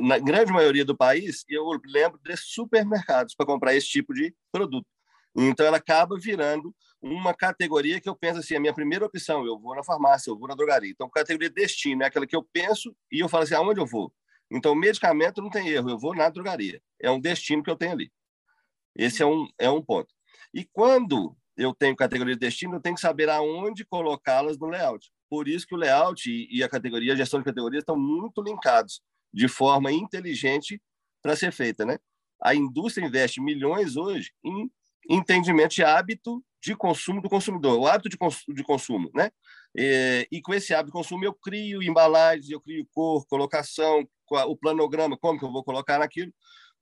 Na 0.00 0.18
grande 0.18 0.52
maioria 0.52 0.84
do 0.84 0.96
país, 0.96 1.44
eu 1.48 1.64
lembro 1.86 2.18
de 2.24 2.36
supermercados 2.36 3.36
para 3.36 3.46
comprar 3.46 3.72
esse 3.76 3.86
tipo 3.86 4.12
de 4.12 4.34
produto. 4.50 4.88
Então, 5.34 5.66
ela 5.66 5.78
acaba 5.78 6.18
virando 6.18 6.74
uma 7.00 7.34
categoria 7.34 8.00
que 8.00 8.08
eu 8.08 8.14
penso 8.14 8.38
assim, 8.38 8.54
a 8.54 8.60
minha 8.60 8.74
primeira 8.74 9.04
opção, 9.04 9.44
eu 9.44 9.58
vou 9.58 9.74
na 9.74 9.82
farmácia, 9.82 10.30
eu 10.30 10.38
vou 10.38 10.46
na 10.46 10.54
drogaria. 10.54 10.90
Então, 10.90 11.08
categoria 11.10 11.50
destino 11.50 12.02
é 12.02 12.06
aquela 12.06 12.26
que 12.26 12.36
eu 12.36 12.44
penso 12.52 12.94
e 13.10 13.20
eu 13.20 13.28
falo 13.28 13.44
assim, 13.44 13.54
aonde 13.54 13.80
eu 13.80 13.86
vou? 13.86 14.12
Então, 14.50 14.74
medicamento 14.74 15.40
não 15.40 15.50
tem 15.50 15.68
erro, 15.68 15.90
eu 15.90 15.98
vou 15.98 16.14
na 16.14 16.28
drogaria. 16.28 16.80
É 17.00 17.10
um 17.10 17.20
destino 17.20 17.62
que 17.62 17.70
eu 17.70 17.76
tenho 17.76 17.92
ali. 17.92 18.12
Esse 18.94 19.22
é 19.22 19.26
um, 19.26 19.48
é 19.58 19.70
um 19.70 19.82
ponto. 19.82 20.14
E 20.54 20.64
quando 20.72 21.34
eu 21.56 21.74
tenho 21.74 21.96
categoria 21.96 22.34
de 22.34 22.40
destino, 22.40 22.76
eu 22.76 22.80
tenho 22.80 22.94
que 22.94 23.00
saber 23.00 23.28
aonde 23.30 23.84
colocá-las 23.84 24.58
no 24.58 24.68
layout. 24.68 25.10
Por 25.28 25.48
isso 25.48 25.66
que 25.66 25.74
o 25.74 25.78
layout 25.78 26.30
e 26.30 26.62
a 26.62 26.68
categoria, 26.68 27.14
a 27.14 27.16
gestão 27.16 27.40
de 27.40 27.44
categorias 27.44 27.82
estão 27.82 27.96
muito 27.96 28.42
linkados 28.42 29.00
de 29.32 29.48
forma 29.48 29.90
inteligente 29.90 30.80
para 31.22 31.34
ser 31.34 31.52
feita, 31.52 31.86
né? 31.86 31.98
A 32.42 32.54
indústria 32.54 33.06
investe 33.06 33.40
milhões 33.40 33.96
hoje 33.96 34.32
em 34.44 34.70
entendimento 35.08 35.74
de 35.74 35.84
hábito 35.84 36.42
de 36.62 36.76
consumo 36.76 37.20
do 37.20 37.28
consumidor, 37.28 37.78
o 37.78 37.86
hábito 37.86 38.08
de, 38.08 38.16
cons 38.16 38.44
de 38.48 38.62
consumo, 38.62 39.10
né? 39.12 39.30
E, 39.74 40.28
e, 40.30 40.40
com 40.40 40.54
esse 40.54 40.72
hábito 40.72 40.86
de 40.86 40.92
consumo 40.92 41.24
eu 41.24 41.34
crio 41.34 41.82
embalagens, 41.82 42.50
eu 42.50 42.60
crio 42.60 42.86
cor, 42.92 43.26
colocação, 43.26 44.06
o 44.46 44.56
planograma, 44.56 45.18
como 45.18 45.38
que 45.38 45.44
eu 45.44 45.50
vou 45.50 45.64
colocar 45.64 45.98
naquilo, 45.98 46.32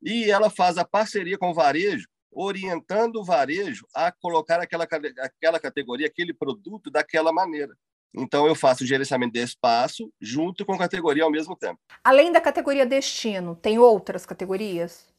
e 0.03 0.31
ela 0.31 0.50
faz 0.50 0.77
a 0.77 0.85
parceria 0.85 1.39
com 1.39 1.50
o 1.50 1.55
varejo, 1.55 2.07
orientando 2.31 3.17
o 3.17 3.25
varejo 3.25 3.87
a 3.95 4.12
colocar 4.12 4.61
aquela, 4.61 4.85
aquela 4.85 5.59
categoria, 5.59 6.07
aquele 6.07 6.35
produto 6.35 6.91
daquela 6.91 7.33
maneira. 7.33 7.75
Então, 8.15 8.47
eu 8.47 8.55
faço 8.55 8.83
o 8.83 8.87
gerenciamento 8.87 9.33
de 9.33 9.41
espaço 9.41 10.12
junto 10.21 10.65
com 10.67 10.73
a 10.73 10.79
categoria 10.79 11.23
ao 11.23 11.31
mesmo 11.31 11.57
tempo. 11.57 11.79
Além 12.03 12.33
da 12.33 12.41
categoria 12.41 12.85
destino, 12.85 13.55
tem 13.55 13.79
outras 13.79 14.27
categorias? 14.27 15.10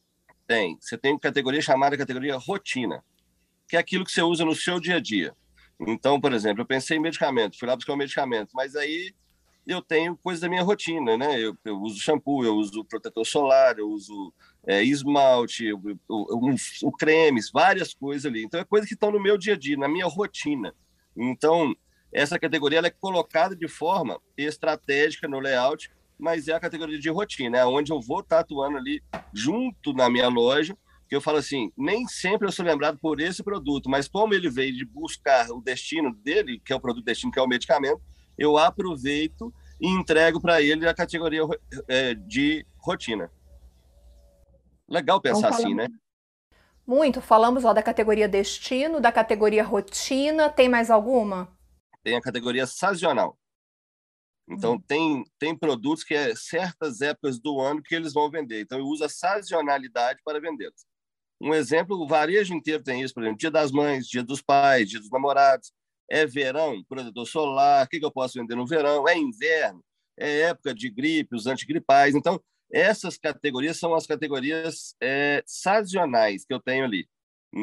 Tem. 0.52 0.76
Você 0.78 0.98
tem 0.98 1.18
categoria 1.18 1.62
chamada 1.62 1.96
categoria 1.96 2.36
rotina, 2.36 3.02
que 3.66 3.74
é 3.74 3.78
aquilo 3.78 4.04
que 4.04 4.12
você 4.12 4.20
usa 4.20 4.44
no 4.44 4.54
seu 4.54 4.78
dia 4.78 4.96
a 4.96 5.00
dia. 5.00 5.34
Então, 5.80 6.20
por 6.20 6.30
exemplo, 6.34 6.60
eu 6.60 6.66
pensei 6.66 6.98
em 6.98 7.00
medicamento, 7.00 7.58
fui 7.58 7.66
lá 7.66 7.74
buscar 7.74 7.94
um 7.94 7.96
medicamento, 7.96 8.50
mas 8.52 8.76
aí 8.76 9.14
eu 9.66 9.80
tenho 9.80 10.14
coisas 10.14 10.42
da 10.42 10.50
minha 10.50 10.62
rotina, 10.62 11.16
né? 11.16 11.40
Eu, 11.40 11.56
eu 11.64 11.80
uso 11.80 11.98
shampoo, 11.98 12.44
eu 12.44 12.54
uso 12.54 12.84
protetor 12.84 13.24
solar, 13.24 13.78
eu 13.78 13.88
uso 13.88 14.30
é, 14.66 14.82
esmalte, 14.82 15.64
eu, 15.64 15.80
eu, 15.86 15.98
eu, 16.82 16.92
cremes, 16.92 17.50
várias 17.50 17.94
coisas 17.94 18.26
ali. 18.26 18.44
Então, 18.44 18.60
é 18.60 18.64
coisas 18.64 18.86
que 18.86 18.94
estão 18.94 19.10
no 19.10 19.22
meu 19.22 19.38
dia 19.38 19.54
a 19.54 19.58
dia, 19.58 19.78
na 19.78 19.88
minha 19.88 20.06
rotina. 20.06 20.74
Então, 21.16 21.74
essa 22.12 22.38
categoria 22.38 22.76
ela 22.76 22.88
é 22.88 22.90
colocada 22.90 23.56
de 23.56 23.68
forma 23.68 24.20
estratégica 24.36 25.26
no 25.26 25.40
layout, 25.40 25.90
mas 26.22 26.46
é 26.46 26.52
a 26.52 26.60
categoria 26.60 27.00
de 27.00 27.10
rotina, 27.10 27.58
é 27.58 27.66
onde 27.66 27.90
eu 27.90 28.00
vou 28.00 28.20
estar 28.20 28.38
atuando 28.38 28.78
ali 28.78 29.02
junto 29.34 29.92
na 29.92 30.08
minha 30.08 30.28
loja, 30.28 30.78
que 31.08 31.16
eu 31.16 31.20
falo 31.20 31.38
assim, 31.38 31.72
nem 31.76 32.06
sempre 32.06 32.46
eu 32.46 32.52
sou 32.52 32.64
lembrado 32.64 32.96
por 32.96 33.20
esse 33.20 33.42
produto, 33.42 33.90
mas 33.90 34.06
como 34.06 34.32
ele 34.32 34.48
veio 34.48 34.72
de 34.72 34.84
buscar 34.84 35.50
o 35.50 35.60
destino 35.60 36.14
dele, 36.14 36.62
que 36.64 36.72
é 36.72 36.76
o 36.76 36.80
produto 36.80 37.04
destino, 37.04 37.32
que 37.32 37.40
é 37.40 37.42
o 37.42 37.48
medicamento, 37.48 38.00
eu 38.38 38.56
aproveito 38.56 39.52
e 39.80 39.88
entrego 39.88 40.40
para 40.40 40.62
ele 40.62 40.88
a 40.88 40.94
categoria 40.94 41.42
é, 41.88 42.14
de 42.14 42.64
rotina. 42.78 43.28
Legal 44.88 45.20
pensar 45.20 45.48
assim, 45.48 45.74
né? 45.74 45.88
Muito. 46.86 47.20
Falamos 47.20 47.64
ó, 47.64 47.72
da 47.72 47.82
categoria 47.82 48.28
destino, 48.28 49.00
da 49.00 49.10
categoria 49.10 49.64
rotina. 49.64 50.48
Tem 50.48 50.68
mais 50.68 50.88
alguma? 50.88 51.48
Tem 52.04 52.16
a 52.16 52.20
categoria 52.20 52.66
sazonal. 52.66 53.36
Então, 54.48 54.74
hum. 54.74 54.80
tem, 54.86 55.24
tem 55.38 55.56
produtos 55.56 56.04
que 56.04 56.14
é 56.14 56.34
certas 56.34 57.00
épocas 57.00 57.38
do 57.38 57.60
ano 57.60 57.82
que 57.82 57.94
eles 57.94 58.12
vão 58.12 58.30
vender. 58.30 58.60
Então, 58.60 58.78
eu 58.78 58.86
uso 58.86 59.04
a 59.04 59.08
sazonalidade 59.08 60.20
para 60.24 60.40
vendê-los. 60.40 60.84
Um 61.40 61.54
exemplo, 61.54 61.96
o 61.96 62.06
varejo 62.06 62.54
inteiro 62.54 62.82
tem 62.82 63.02
isso, 63.02 63.14
por 63.14 63.22
exemplo, 63.22 63.38
dia 63.38 63.50
das 63.50 63.72
mães, 63.72 64.06
dia 64.06 64.22
dos 64.22 64.40
pais, 64.40 64.88
dia 64.88 65.00
dos 65.00 65.10
namorados. 65.10 65.72
É 66.10 66.26
verão, 66.26 66.82
protetor 66.88 67.26
solar, 67.26 67.86
o 67.86 67.88
que, 67.88 67.98
que 67.98 68.04
eu 68.04 68.12
posso 68.12 68.38
vender 68.38 68.54
no 68.54 68.66
verão? 68.66 69.08
É 69.08 69.16
inverno, 69.16 69.82
é 70.18 70.40
época 70.42 70.74
de 70.74 70.90
gripe, 70.90 71.34
os 71.34 71.46
antigripais. 71.46 72.14
Então, 72.14 72.40
essas 72.72 73.16
categorias 73.16 73.78
são 73.78 73.94
as 73.94 74.06
categorias 74.06 74.94
é, 75.00 75.42
sazonais 75.46 76.44
que 76.44 76.52
eu 76.52 76.60
tenho 76.60 76.84
ali. 76.84 77.08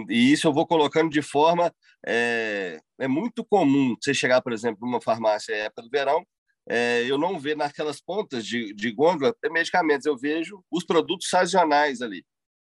E 0.09 0.31
isso 0.31 0.47
eu 0.47 0.53
vou 0.53 0.67
colocando 0.67 1.09
de 1.09 1.21
forma. 1.21 1.73
É, 2.05 2.79
é 2.99 3.07
muito 3.07 3.43
comum 3.43 3.95
você 3.99 4.13
chegar, 4.13 4.41
por 4.41 4.53
exemplo, 4.53 4.79
numa 4.81 5.01
farmácia 5.01 5.55
época 5.55 5.81
do 5.81 5.89
verão, 5.89 6.25
é, 6.69 7.03
eu 7.03 7.17
não 7.17 7.39
ver 7.39 7.57
naquelas 7.57 7.99
pontas 7.99 8.45
de, 8.45 8.73
de 8.75 8.91
gôndola 8.91 9.35
medicamentos, 9.51 10.05
eu 10.05 10.15
vejo 10.15 10.63
os 10.71 10.83
produtos 10.83 11.27
sazonais 11.27 11.99
ali. 12.01 12.23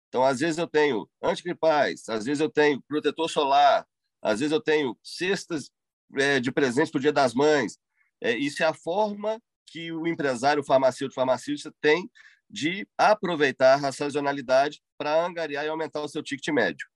Então, 0.09 0.23
às 0.23 0.41
vezes 0.41 0.57
eu 0.57 0.67
tenho 0.67 1.09
antigripais, 1.23 2.07
às 2.09 2.25
vezes 2.25 2.41
eu 2.41 2.49
tenho 2.49 2.83
protetor 2.87 3.29
solar, 3.29 3.87
às 4.21 4.41
vezes 4.41 4.51
eu 4.51 4.61
tenho 4.61 4.97
cestas 5.01 5.71
é, 6.17 6.39
de 6.39 6.51
presentes 6.51 6.91
para 6.91 6.99
o 6.99 7.01
Dia 7.01 7.13
das 7.13 7.33
Mães. 7.33 7.79
É, 8.21 8.37
isso 8.37 8.61
é 8.61 8.65
a 8.65 8.73
forma 8.73 9.41
que 9.65 9.91
o 9.91 10.05
empresário, 10.05 10.61
o 10.61 10.65
farmacêutico, 10.65 11.13
o 11.13 11.21
farmacêutico 11.21 11.73
tem 11.81 12.11
de 12.49 12.87
aproveitar 12.97 13.83
a 13.83 13.91
sazonalidade 13.91 14.81
para 14.97 15.25
angariar 15.25 15.65
e 15.65 15.69
aumentar 15.69 16.01
o 16.01 16.07
seu 16.07 16.21
ticket 16.21 16.47
médio. 16.49 16.87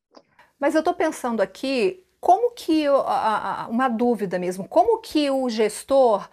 Mas 0.59 0.75
eu 0.75 0.79
estou 0.79 0.93
pensando 0.93 1.41
aqui, 1.41 2.03
como 2.19 2.51
que, 2.51 2.85
uma 3.69 3.87
dúvida 3.87 4.37
mesmo, 4.37 4.67
como 4.67 4.99
que 4.99 5.29
o 5.31 5.49
gestor, 5.49 6.29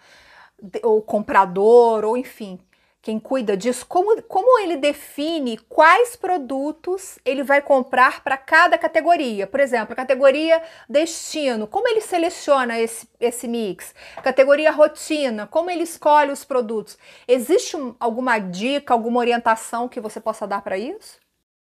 ou 0.83 1.01
comprador, 1.01 2.05
ou 2.05 2.17
enfim, 2.17 2.59
quem 3.05 3.19
cuida 3.19 3.55
disso, 3.55 3.85
como, 3.85 4.19
como 4.23 4.59
ele 4.59 4.77
define 4.77 5.59
quais 5.69 6.15
produtos 6.15 7.19
ele 7.23 7.43
vai 7.43 7.61
comprar 7.61 8.23
para 8.23 8.35
cada 8.35 8.79
categoria. 8.79 9.45
Por 9.45 9.59
exemplo, 9.59 9.93
a 9.93 9.95
categoria 9.95 10.59
destino, 10.89 11.67
como 11.67 11.87
ele 11.87 12.01
seleciona 12.01 12.79
esse, 12.79 13.07
esse 13.19 13.47
mix? 13.47 13.93
Categoria 14.23 14.71
rotina, 14.71 15.45
como 15.45 15.69
ele 15.69 15.83
escolhe 15.83 16.31
os 16.31 16.43
produtos? 16.43 16.97
Existe 17.27 17.77
um, 17.77 17.95
alguma 17.99 18.39
dica, 18.39 18.91
alguma 18.91 19.19
orientação 19.19 19.87
que 19.87 20.01
você 20.01 20.19
possa 20.19 20.47
dar 20.47 20.63
para 20.63 20.75
isso? 20.75 21.19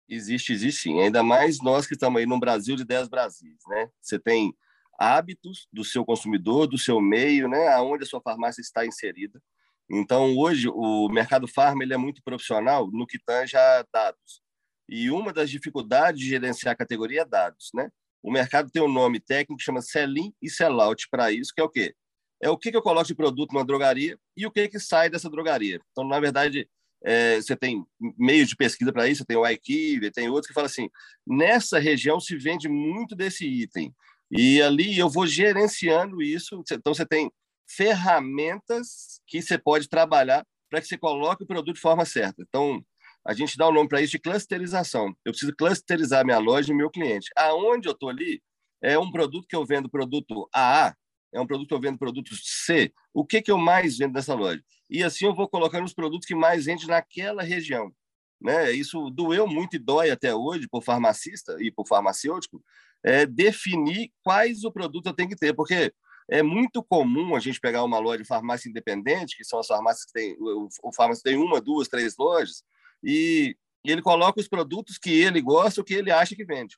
Existe, 0.07 0.53
existe 0.53 0.83
sim. 0.83 1.01
Ainda 1.01 1.21
mais 1.21 1.61
nós 1.61 1.85
que 1.85 1.95
estamos 1.95 2.17
aí 2.17 2.25
no 2.25 2.39
Brasil 2.39 2.77
de 2.77 2.85
10 2.85 3.09
Brasis, 3.09 3.57
né? 3.67 3.89
Você 3.99 4.17
tem 4.17 4.55
hábitos 4.97 5.67
do 5.71 5.83
seu 5.83 6.05
consumidor, 6.05 6.67
do 6.67 6.77
seu 6.77 7.01
meio, 7.01 7.47
né? 7.47 7.67
Aonde 7.69 8.03
a 8.03 8.07
sua 8.07 8.21
farmácia 8.21 8.61
está 8.61 8.85
inserida. 8.85 9.41
Então, 9.89 10.35
hoje, 10.37 10.67
o 10.67 11.07
mercado 11.09 11.47
farma 11.47 11.83
ele 11.83 11.93
é 11.93 11.97
muito 11.97 12.23
profissional 12.23 12.89
no 12.91 13.05
que 13.05 13.19
tange 13.19 13.55
a 13.55 13.85
dados. 13.93 14.41
E 14.89 15.09
uma 15.11 15.31
das 15.33 15.49
dificuldades 15.49 16.19
de 16.19 16.27
gerenciar 16.27 16.73
a 16.73 16.77
categoria 16.77 17.21
é 17.21 17.25
dados. 17.25 17.69
Né? 17.73 17.89
O 18.23 18.31
mercado 18.31 18.71
tem 18.71 18.81
um 18.81 18.91
nome 18.91 19.19
técnico 19.19 19.57
que 19.57 19.63
chama 19.63 19.81
sell-in 19.81 20.33
e 20.41 20.49
sell-out 20.49 21.07
para 21.09 21.31
isso, 21.31 21.51
que 21.53 21.61
é 21.61 21.63
o 21.63 21.69
quê? 21.69 21.93
É 22.41 22.49
o 22.49 22.57
que, 22.57 22.75
eu 22.75 22.81
coloco 22.81 23.07
de 23.07 23.15
produto 23.15 23.53
numa 23.53 23.65
drogaria 23.65 24.17
e 24.35 24.45
o 24.45 24.51
que, 24.51 24.67
que 24.67 24.79
sai 24.79 25.09
dessa 25.09 25.29
drogaria. 25.29 25.79
Então, 25.91 26.07
na 26.07 26.19
verdade, 26.19 26.67
é, 27.03 27.37
você 27.37 27.55
tem 27.55 27.85
meios 28.17 28.49
de 28.49 28.55
pesquisa 28.55 28.91
para 28.91 29.07
isso, 29.07 29.25
tem 29.25 29.37
o 29.37 29.47
iKiv, 29.47 30.11
tem 30.11 30.27
outros 30.27 30.47
que 30.47 30.53
falam 30.53 30.65
assim, 30.65 30.89
nessa 31.25 31.79
região 31.79 32.19
se 32.19 32.35
vende 32.35 32.67
muito 32.67 33.15
desse 33.15 33.47
item. 33.47 33.93
E 34.37 34.61
ali 34.61 34.97
eu 34.99 35.09
vou 35.09 35.25
gerenciando 35.25 36.21
isso. 36.21 36.61
Então, 36.71 36.93
você 36.93 37.05
tem 37.05 37.31
ferramentas 37.67 39.21
que 39.25 39.41
você 39.41 39.57
pode 39.57 39.87
trabalhar 39.87 40.45
para 40.69 40.81
que 40.81 40.87
você 40.87 40.97
coloque 40.97 41.43
o 41.43 41.47
produto 41.47 41.75
de 41.75 41.81
forma 41.81 42.05
certa. 42.05 42.41
Então, 42.41 42.83
a 43.25 43.33
gente 43.33 43.57
dá 43.57 43.65
o 43.65 43.71
um 43.71 43.73
nome 43.73 43.87
para 43.87 44.01
isso 44.01 44.11
de 44.11 44.19
clusterização. 44.19 45.07
Eu 45.23 45.31
preciso 45.31 45.55
clusterizar 45.55 46.25
minha 46.25 46.37
loja 46.37 46.71
e 46.71 46.75
meu 46.75 46.89
cliente. 46.89 47.29
Aonde 47.35 47.87
eu 47.87 47.93
estou 47.93 48.09
ali 48.09 48.41
é 48.83 48.99
um 48.99 49.09
produto 49.09 49.47
que 49.47 49.55
eu 49.55 49.65
vendo 49.65 49.89
produto 49.89 50.47
AA, 50.53 50.93
é 51.33 51.39
um 51.39 51.47
produto 51.47 51.69
que 51.69 51.73
eu 51.73 51.79
vendo 51.79 51.97
produto 51.97 52.35
C. 52.35 52.93
O 53.13 53.25
que, 53.25 53.41
que 53.41 53.51
eu 53.51 53.57
mais 53.57 53.97
vendo 53.97 54.13
nessa 54.13 54.35
loja? 54.35 54.61
E 54.89 55.01
assim 55.01 55.25
eu 55.25 55.33
vou 55.33 55.47
colocando 55.47 55.85
os 55.85 55.93
produtos 55.93 56.27
que 56.27 56.35
mais 56.35 56.65
vendem 56.65 56.87
naquela 56.87 57.41
região. 57.41 57.91
Né? 58.39 58.71
Isso 58.73 59.09
doeu 59.09 59.47
muito 59.47 59.75
e 59.75 59.79
dói 59.79 60.11
até 60.11 60.35
hoje 60.35 60.67
por 60.69 60.83
farmacista 60.83 61.55
e 61.59 61.71
por 61.71 61.87
farmacêutico 61.87 62.61
é, 63.05 63.23
definir 63.23 64.11
quais 64.23 64.63
o 64.63 64.71
produto 64.71 65.05
eu 65.05 65.13
tenho 65.13 65.29
que 65.29 65.35
ter, 65.35 65.53
porque 65.53 65.93
é 66.27 66.41
muito 66.41 66.83
comum 66.83 67.35
a 67.35 67.39
gente 67.39 67.59
pegar 67.59 67.83
uma 67.83 67.99
loja 67.99 68.23
de 68.23 68.27
farmácia 68.27 68.67
independente, 68.67 69.37
que 69.37 69.43
são 69.43 69.59
as 69.59 69.67
farmácias 69.67 70.05
que 70.05 70.11
tem, 70.11 70.35
o, 70.39 70.67
o 70.83 70.91
farmácia 70.91 71.21
tem 71.23 71.37
uma, 71.37 71.61
duas, 71.61 71.87
três 71.87 72.17
lojas, 72.17 72.63
e 73.03 73.55
ele 73.83 74.01
coloca 74.01 74.41
os 74.41 74.47
produtos 74.47 74.97
que 74.97 75.11
ele 75.11 75.39
gosta, 75.39 75.79
o 75.79 75.83
que 75.83 75.93
ele 75.93 76.09
acha 76.09 76.35
que 76.35 76.43
vende. 76.43 76.75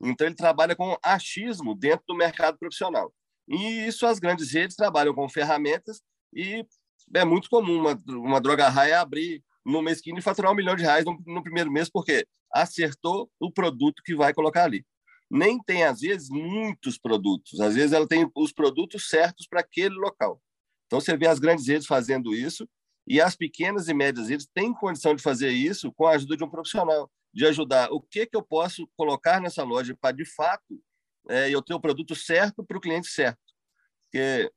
Então, 0.00 0.28
ele 0.28 0.36
trabalha 0.36 0.76
com 0.76 0.96
achismo 1.02 1.74
dentro 1.74 2.04
do 2.06 2.14
mercado 2.14 2.56
profissional. 2.56 3.12
E 3.48 3.86
isso 3.86 4.06
as 4.06 4.20
grandes 4.20 4.52
redes 4.52 4.76
trabalham 4.76 5.12
com 5.12 5.28
ferramentas 5.28 6.00
e 6.32 6.64
é 7.14 7.24
muito 7.24 7.50
comum 7.50 7.80
uma, 7.80 8.00
uma 8.06 8.40
droga 8.40 8.68
raia 8.68 9.00
abrir 9.00 9.42
no 9.66 9.82
mês 9.82 9.98
seguinte 9.98 10.18
e 10.18 10.22
faturar 10.22 10.52
um 10.52 10.54
milhão 10.54 10.76
de 10.76 10.84
reais 10.84 11.04
no, 11.04 11.20
no 11.26 11.42
primeiro 11.42 11.70
mês, 11.70 11.90
porque 11.90 12.24
acertou 12.52 13.28
o 13.40 13.50
produto 13.50 14.02
que 14.04 14.14
vai 14.14 14.32
colocar 14.32 14.64
ali 14.64 14.84
nem 15.34 15.60
tem, 15.60 15.82
às 15.82 16.00
vezes, 16.00 16.28
muitos 16.30 16.96
produtos. 16.96 17.60
Às 17.60 17.74
vezes, 17.74 17.92
ela 17.92 18.06
tem 18.06 18.30
os 18.36 18.52
produtos 18.52 19.08
certos 19.08 19.48
para 19.48 19.60
aquele 19.60 19.96
local. 19.96 20.40
Então, 20.86 21.00
você 21.00 21.16
vê 21.16 21.26
as 21.26 21.40
grandes 21.40 21.66
redes 21.66 21.88
fazendo 21.88 22.32
isso 22.32 22.68
e 23.04 23.20
as 23.20 23.34
pequenas 23.34 23.88
e 23.88 23.94
médias 23.94 24.28
redes 24.28 24.46
têm 24.54 24.72
condição 24.72 25.12
de 25.12 25.22
fazer 25.22 25.50
isso 25.50 25.92
com 25.92 26.06
a 26.06 26.12
ajuda 26.12 26.36
de 26.36 26.44
um 26.44 26.48
profissional, 26.48 27.10
de 27.32 27.44
ajudar 27.46 27.90
o 27.90 28.00
que, 28.00 28.26
que 28.26 28.36
eu 28.36 28.42
posso 28.42 28.88
colocar 28.96 29.40
nessa 29.40 29.64
loja 29.64 29.96
para, 30.00 30.14
de 30.14 30.24
fato, 30.24 30.80
é, 31.28 31.50
eu 31.50 31.60
ter 31.60 31.74
o 31.74 31.80
produto 31.80 32.14
certo 32.14 32.64
para 32.64 32.78
o 32.78 32.80
cliente 32.80 33.08
certo. 33.08 33.40
Porque 34.02 34.48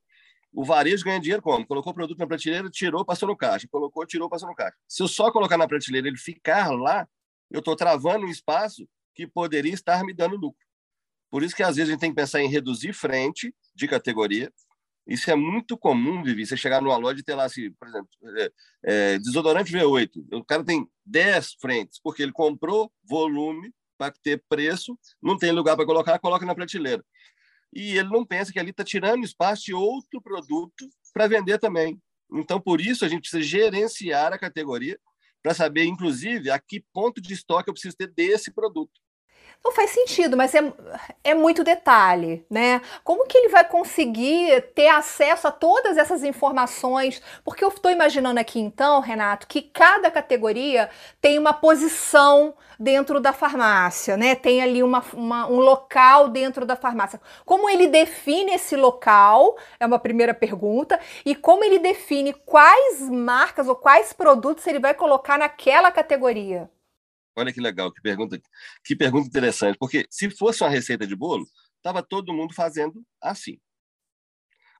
o 0.54 0.64
varejo 0.64 1.04
ganha 1.04 1.20
dinheiro 1.20 1.42
como? 1.42 1.66
Colocou 1.66 1.92
o 1.92 1.96
produto 1.96 2.20
na 2.20 2.28
prateleira, 2.28 2.70
tirou, 2.70 3.04
passou 3.04 3.28
no 3.28 3.36
caixa. 3.36 3.68
Colocou, 3.68 4.06
tirou, 4.06 4.30
passou 4.30 4.48
no 4.48 4.56
caixa. 4.56 4.78
Se 4.88 5.02
eu 5.02 5.08
só 5.08 5.32
colocar 5.32 5.58
na 5.58 5.68
prateleira 5.68 6.08
ele 6.08 6.18
ficar 6.18 6.70
lá, 6.72 7.08
eu 7.50 7.60
estou 7.60 7.76
travando 7.76 8.28
um 8.28 8.30
espaço 8.30 8.88
que 9.16 9.26
poderia 9.26 9.74
estar 9.74 10.04
me 10.04 10.14
dando 10.14 10.38
lucro. 10.38 10.67
Por 11.30 11.44
isso 11.44 11.56
que 11.56 11.64
às 11.64 11.76
vezes 11.76 11.90
a 11.90 11.92
gente 11.94 12.02
tem 12.02 12.12
que 12.12 12.16
pensar 12.16 12.42
em 12.42 12.50
reduzir 12.50 12.94
frente 12.94 13.54
de 13.76 13.88
categoria. 13.88 14.52
Isso 15.06 15.32
é 15.32 15.36
muito 15.36 15.78
comum, 15.78 16.22
Vivi, 16.22 16.46
você 16.46 16.58
chegar 16.58 16.82
numa 16.82 16.98
loja 16.98 17.20
e 17.20 17.24
ter 17.24 17.36
lá, 17.36 17.46
assim, 17.46 17.72
por 17.72 17.88
exemplo, 17.88 18.10
é, 18.38 18.52
é, 18.84 19.20
desodorante 19.20 19.72
V8. 19.72 20.10
O 20.34 20.44
cara 20.44 20.64
tem 20.64 20.86
10 21.06 21.54
frentes, 21.62 22.00
porque 22.04 22.22
ele 22.22 22.34
comprou 22.34 22.92
volume 23.10 23.72
para 23.98 24.14
ter 24.22 24.44
preço, 24.50 24.98
não 25.22 25.38
tem 25.38 25.52
lugar 25.52 25.76
para 25.76 25.86
colocar, 25.86 26.20
coloca 26.20 26.46
na 26.46 26.54
prateleira. 26.54 27.04
E 27.74 27.98
ele 27.98 28.10
não 28.10 28.26
pensa 28.26 28.52
que 28.52 28.60
ali 28.60 28.72
está 28.72 28.84
tirando 28.84 29.24
espaço 29.24 29.64
de 29.64 29.74
outro 29.74 30.22
produto 30.22 30.90
para 31.14 31.28
vender 31.28 31.58
também. 31.58 32.00
Então, 32.32 32.60
por 32.60 32.82
isso, 32.82 33.06
a 33.06 33.08
gente 33.08 33.22
precisa 33.22 33.42
gerenciar 33.42 34.34
a 34.34 34.38
categoria 34.38 35.00
para 35.42 35.54
saber, 35.54 35.86
inclusive, 35.86 36.52
a 36.52 36.60
que 36.60 36.84
ponto 36.94 37.22
de 37.22 37.34
estoque 37.34 37.70
eu 37.70 37.74
preciso 37.74 37.96
ter 37.96 38.08
desse 38.08 38.52
produto. 38.52 39.00
Não 39.64 39.72
faz 39.74 39.90
sentido, 39.92 40.38
mas 40.38 40.56
é, 40.56 40.74
é 41.24 41.34
muito 41.34 41.64
detalhe, 41.64 42.46
né? 42.50 42.82
Como 43.04 43.28
que 43.28 43.38
ele 43.38 43.50
vai 43.50 43.66
conseguir 43.66 44.62
ter 44.74 44.88
acesso 44.88 45.48
a 45.48 45.52
todas 45.52 45.98
essas 45.98 46.24
informações? 46.24 47.22
Porque 47.44 47.64
eu 47.66 47.68
estou 47.68 47.92
imaginando 47.92 48.40
aqui 48.40 48.60
então, 48.60 49.02
Renato, 49.02 49.46
que 49.46 49.62
cada 49.62 50.10
categoria 50.10 50.90
tem 51.20 51.38
uma 51.38 51.54
posição 51.54 52.56
dentro 52.80 53.20
da 53.20 53.34
farmácia, 53.34 54.16
né? 54.16 54.36
Tem 54.36 54.62
ali 54.62 54.82
uma, 54.82 55.04
uma, 55.14 55.48
um 55.48 55.60
local 55.60 56.30
dentro 56.30 56.66
da 56.66 56.76
farmácia. 56.76 57.20
Como 57.46 57.70
ele 57.70 57.88
define 57.88 58.54
esse 58.54 58.76
local? 58.76 59.58
É 59.80 59.86
uma 59.86 60.00
primeira 60.00 60.34
pergunta. 60.34 61.00
E 61.26 61.36
como 61.36 61.64
ele 61.64 61.80
define 61.80 62.34
quais 62.34 63.02
marcas 63.10 63.68
ou 63.68 63.76
quais 63.76 64.14
produtos 64.14 64.66
ele 64.66 64.80
vai 64.80 64.94
colocar 64.94 65.38
naquela 65.38 65.92
categoria? 65.92 66.70
Olha 67.38 67.54
que 67.54 67.62
legal, 67.62 67.92
que 67.92 68.02
pergunta, 68.02 68.42
que 68.84 68.96
pergunta 68.96 69.28
interessante, 69.28 69.78
porque 69.78 70.08
se 70.10 70.28
fosse 70.32 70.64
uma 70.64 70.72
receita 70.72 71.06
de 71.06 71.16
bolo, 71.16 71.46
estava 71.76 72.02
todo 72.02 72.34
mundo 72.34 72.52
fazendo 72.56 73.06
assim. 73.22 73.60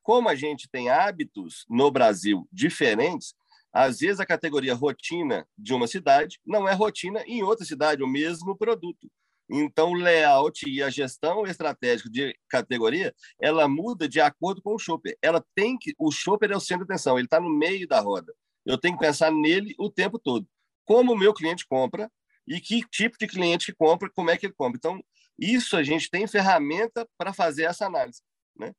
como 0.02 0.28
a 0.28 0.34
gente 0.36 0.68
tem 0.68 0.90
hábitos 0.90 1.66
no 1.70 1.92
Brasil 1.92 2.48
diferentes, 2.52 3.36
às 3.72 4.00
vezes 4.00 4.20
a 4.20 4.26
categoria 4.26 4.74
rotina 4.74 5.48
de 5.56 5.72
uma 5.72 5.86
cidade 5.86 6.40
não 6.44 6.68
é 6.68 6.74
rotina 6.74 7.22
em 7.28 7.44
outra 7.44 7.64
cidade, 7.64 8.02
o 8.02 8.08
mesmo 8.08 8.58
produto. 8.58 9.08
Então, 9.50 9.92
o 9.92 9.94
layout 9.94 10.68
e 10.68 10.82
a 10.82 10.90
gestão 10.90 11.46
estratégica 11.46 12.10
de 12.10 12.36
categoria, 12.50 13.14
ela 13.40 13.68
muda 13.68 14.10
de 14.10 14.20
acordo 14.20 14.64
com 14.64 14.74
o 14.74 14.80
shopper. 14.80 15.16
Ela 15.22 15.46
tem 15.54 15.78
que, 15.78 15.94
o 16.00 16.12
shopper 16.12 16.52
é 16.52 16.58
o 16.58 16.60
centro 16.60 16.88
de 16.88 16.92
atenção, 16.92 17.20
ele 17.20 17.28
está 17.28 17.40
no 17.40 17.50
meio 17.50 17.88
da 17.88 18.00
roda. 18.00 18.34
Eu 18.66 18.80
tenho 18.80 18.98
que 18.98 19.06
pensar 19.06 19.32
nele 19.32 19.76
o 19.78 19.92
tempo 19.92 20.18
todo. 20.18 20.48
Como 20.86 21.14
o 21.14 21.18
meu 21.18 21.34
cliente 21.34 21.68
compra 21.68 22.10
e 22.48 22.62
que 22.62 22.82
tipo 22.90 23.18
de 23.18 23.28
cliente 23.28 23.68
que 23.68 23.78
compra, 23.78 24.10
como 24.10 24.30
é 24.30 24.38
que 24.38 24.46
ele 24.46 24.54
compra. 24.54 24.78
Então, 24.78 25.04
isso 25.38 25.76
a 25.76 25.84
gente 25.84 26.10
tem 26.10 26.26
ferramenta 26.28 27.08
para 27.18 27.34
fazer 27.34 27.64
essa 27.64 27.86
análise, 27.86 28.22
né? 28.58 28.74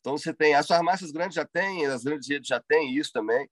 Então, 0.00 0.16
você 0.16 0.32
tem 0.32 0.54
as 0.54 0.66
farmácias 0.66 1.10
grandes 1.10 1.34
já 1.34 1.44
têm, 1.44 1.86
as 1.86 2.04
grandes 2.04 2.28
redes 2.28 2.46
já 2.46 2.60
têm 2.60 2.94
isso 2.94 3.10
também. 3.12 3.48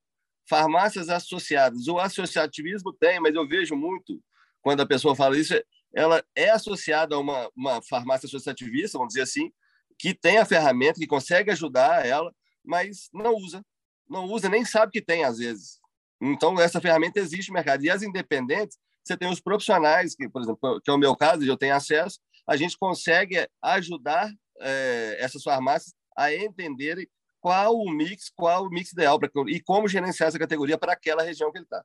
Farmácias 0.47 1.09
associadas, 1.09 1.87
o 1.87 1.99
associativismo 1.99 2.93
tem, 2.93 3.19
mas 3.19 3.35
eu 3.35 3.47
vejo 3.47 3.75
muito 3.75 4.21
quando 4.65 4.81
a 4.81 4.85
pessoa 4.87 5.15
fala 5.15 5.37
isso, 5.37 5.53
ela 5.93 6.23
é 6.35 6.49
associada 6.49 7.15
a 7.15 7.19
uma, 7.19 7.51
uma 7.55 7.83
farmácia 7.83 8.25
associativista, 8.25 8.97
vamos 8.97 9.13
dizer 9.13 9.21
assim, 9.21 9.51
que 9.97 10.11
tem 10.11 10.39
a 10.39 10.45
ferramenta, 10.45 10.99
que 10.99 11.05
consegue 11.05 11.51
ajudar 11.51 12.03
ela, 12.03 12.33
mas 12.63 13.07
não 13.13 13.35
usa. 13.35 13.63
Não 14.09 14.25
usa, 14.25 14.49
nem 14.49 14.65
sabe 14.65 14.91
que 14.91 15.03
tem, 15.03 15.23
às 15.23 15.37
vezes. 15.37 15.79
Então, 16.19 16.59
essa 16.59 16.81
ferramenta 16.81 17.19
existe 17.19 17.49
no 17.49 17.53
mercado. 17.53 17.83
E 17.83 17.91
as 17.91 18.01
independentes, 18.01 18.77
você 19.05 19.15
tem 19.15 19.29
os 19.29 19.39
profissionais, 19.39 20.15
que, 20.15 20.27
por 20.27 20.41
exemplo, 20.41 20.81
que 20.81 20.89
é 20.89 20.93
o 20.93 20.97
meu 20.97 21.15
caso, 21.15 21.43
eu 21.43 21.57
tenho 21.57 21.75
acesso, 21.75 22.19
a 22.47 22.55
gente 22.57 22.77
consegue 22.77 23.47
ajudar 23.61 24.31
é, 24.59 25.17
essas 25.19 25.43
farmácias 25.43 25.93
a 26.17 26.33
entenderem 26.33 27.07
qual 27.39 27.75
o 27.75 27.91
mix, 27.91 28.31
qual 28.35 28.65
o 28.65 28.69
mix 28.69 28.91
ideal 28.91 29.19
pra, 29.19 29.29
e 29.47 29.61
como 29.61 29.87
gerenciar 29.87 30.29
essa 30.29 30.39
categoria 30.39 30.77
para 30.77 30.93
aquela 30.93 31.21
região 31.21 31.51
que 31.51 31.59
ele 31.59 31.65
está. 31.65 31.83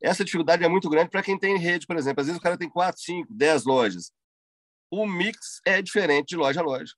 Essa 0.00 0.24
dificuldade 0.24 0.64
é 0.64 0.68
muito 0.68 0.88
grande 0.88 1.10
para 1.10 1.22
quem 1.22 1.38
tem 1.38 1.56
rede, 1.58 1.86
por 1.86 1.96
exemplo. 1.96 2.20
Às 2.20 2.26
vezes 2.26 2.40
o 2.40 2.42
cara 2.42 2.58
tem 2.58 2.68
4, 2.68 3.00
5, 3.00 3.32
10 3.32 3.64
lojas. 3.64 4.12
O 4.90 5.06
mix 5.06 5.60
é 5.64 5.80
diferente 5.80 6.28
de 6.28 6.36
loja 6.36 6.60
a 6.60 6.64
loja. 6.64 6.92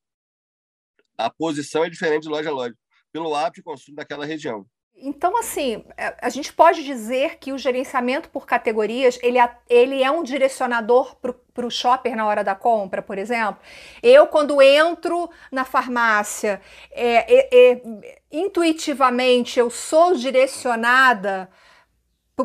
A 1.17 1.31
posição 1.31 1.85
é 1.85 1.91
diferente 1.91 2.25
de 2.25 2.29
loja 2.29 2.51
a 2.51 2.53
loja, 2.53 2.75
pelo 3.13 3.35
hábito 3.35 3.61
de 3.61 3.63
consumo 3.63 3.97
daquela 3.97 4.27
região. 4.27 4.67
Então, 4.97 5.37
assim, 5.37 5.85
é, 5.97 6.17
a 6.23 6.29
gente 6.29 6.53
pode 6.53 6.85
dizer 6.85 7.39
que 7.39 7.53
o 7.53 7.59
gerenciamento 7.59 8.29
por 8.31 8.47
categorias, 8.47 9.19
ele 9.23 9.39
ele 9.69 10.03
é 10.03 10.11
um 10.11 10.23
direcionador 10.23 11.17
para 11.17 11.67
o 11.67 11.71
shopper 11.71 12.17
na 12.17 12.27
hora 12.27 12.45
da 12.45 12.55
compra, 12.55 13.03
por 13.03 13.19
exemplo. 13.19 13.59
Eu, 14.03 14.27
quando 14.27 14.63
entro 14.63 15.29
na 15.51 15.65
farmácia, 15.65 16.61
é, 16.91 17.35
é, 17.35 17.73
é 17.73 18.21
intuitivamente 18.31 19.59
eu 19.59 19.69
sou 19.69 20.15
direcionada 20.15 21.51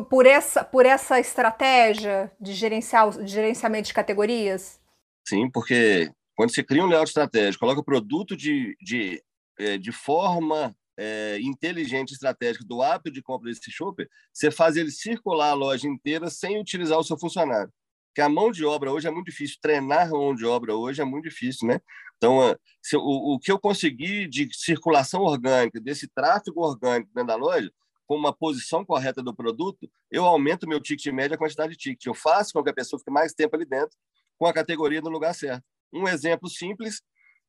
por 0.08 0.26
essa, 0.26 0.62
por 0.62 0.86
essa 0.86 1.18
estratégia 1.18 2.30
de, 2.40 2.52
gerenciar, 2.52 3.10
de 3.10 3.26
gerenciamento 3.26 3.88
de 3.88 3.94
categorias? 3.94 4.80
Sim, 5.26 5.50
porque 5.50 6.10
quando 6.36 6.54
você 6.54 6.62
cria 6.62 6.84
um 6.84 6.86
layout 6.86 7.08
estratégico, 7.08 7.60
coloca 7.60 7.80
o 7.80 7.84
produto 7.84 8.36
de, 8.36 8.76
de, 8.80 9.22
é, 9.58 9.76
de 9.76 9.90
forma 9.90 10.74
é, 11.00 11.40
inteligente, 11.40 12.12
estratégica 12.12 12.62
do 12.62 12.82
hábito 12.82 13.10
de 13.10 13.22
compra 13.22 13.48
desse 13.48 13.70
shopper, 13.70 14.06
você 14.30 14.50
faz 14.50 14.76
ele 14.76 14.90
circular 14.90 15.50
a 15.50 15.54
loja 15.54 15.88
inteira 15.88 16.28
sem 16.28 16.60
utilizar 16.60 16.98
o 16.98 17.02
seu 17.04 17.18
funcionário. 17.18 17.72
Porque 18.08 18.20
a 18.20 18.28
mão 18.28 18.50
de 18.50 18.66
obra 18.66 18.92
hoje 18.92 19.08
é 19.08 19.10
muito 19.10 19.26
difícil, 19.26 19.56
treinar 19.62 20.08
a 20.08 20.10
mão 20.10 20.34
de 20.34 20.44
obra 20.44 20.74
hoje 20.74 21.00
é 21.00 21.04
muito 21.04 21.24
difícil, 21.24 21.66
né? 21.66 21.80
Então, 22.18 22.54
se, 22.82 22.96
o, 22.96 23.00
o 23.00 23.38
que 23.38 23.50
eu 23.50 23.58
consegui 23.58 24.28
de 24.28 24.46
circulação 24.52 25.22
orgânica, 25.22 25.80
desse 25.80 26.06
tráfego 26.06 26.60
orgânico 26.60 27.10
dentro 27.14 27.28
da 27.28 27.36
loja, 27.36 27.72
com 28.06 28.16
uma 28.16 28.32
posição 28.36 28.84
correta 28.84 29.22
do 29.22 29.34
produto, 29.34 29.90
eu 30.10 30.26
aumento 30.26 30.68
meu 30.68 30.80
ticket 30.80 31.10
médio, 31.14 31.34
a 31.34 31.38
quantidade 31.38 31.72
de 31.72 31.78
ticket. 31.78 32.04
Eu 32.04 32.14
faço 32.14 32.52
com 32.52 32.62
que 32.62 32.68
a 32.68 32.74
pessoa 32.74 32.98
fique 32.98 33.10
mais 33.10 33.32
tempo 33.32 33.56
ali 33.56 33.64
dentro, 33.64 33.96
com 34.36 34.44
a 34.46 34.52
categoria 34.52 35.00
no 35.00 35.08
lugar 35.08 35.34
certo. 35.34 35.64
Um 35.90 36.06
exemplo 36.06 36.50
simples 36.50 37.00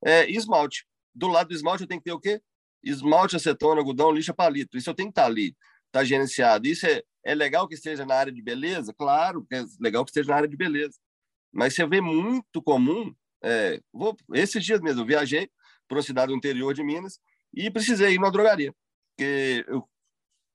é 0.06 0.30
esmalte. 0.32 0.86
Do 1.14 1.28
lado 1.28 1.50
do 1.50 1.54
esmalte 1.54 1.84
eu 1.84 1.88
tenho 1.88 2.00
que 2.00 2.06
ter 2.06 2.14
o 2.14 2.20
quê? 2.20 2.42
Esmalte, 2.84 3.36
acetona, 3.36 3.82
algodão, 3.82 4.12
lixa, 4.12 4.34
palito. 4.34 4.78
Isso 4.78 4.90
eu 4.90 4.94
tenho 4.94 5.10
que 5.10 5.12
estar 5.12 5.26
ali, 5.26 5.56
estar 5.88 6.04
gerenciado. 6.04 6.68
Isso 6.68 6.86
é, 6.86 7.02
é 7.24 7.36
legal 7.36 7.68
que 7.68 7.76
esteja 7.76 8.06
na 8.06 8.16
área 8.16 8.32
de 8.32 8.42
beleza? 8.42 8.94
Claro, 8.94 9.46
é 9.52 9.64
legal 9.80 10.04
que 10.04 10.12
esteja 10.12 10.30
na 10.30 10.36
área 10.36 10.48
de 10.48 10.58
beleza. 10.58 10.98
Mas 11.52 11.76
você 11.76 11.86
vê 11.86 12.02
muito 12.02 12.62
comum. 12.62 13.14
É, 13.44 13.80
vou, 13.92 14.16
esses 14.34 14.64
dias 14.64 14.80
mesmo, 14.82 15.02
eu 15.02 15.06
viajei 15.06 15.50
para 15.88 15.98
uma 15.98 16.04
cidade 16.04 16.32
do 16.32 16.38
interior 16.38 16.74
de 16.74 16.84
Minas 16.84 17.20
e 17.54 17.70
precisei 17.70 18.14
ir 18.14 18.18
numa 18.18 18.32
drogaria. 18.32 18.74
Porque 19.10 19.66
eu 19.68 19.88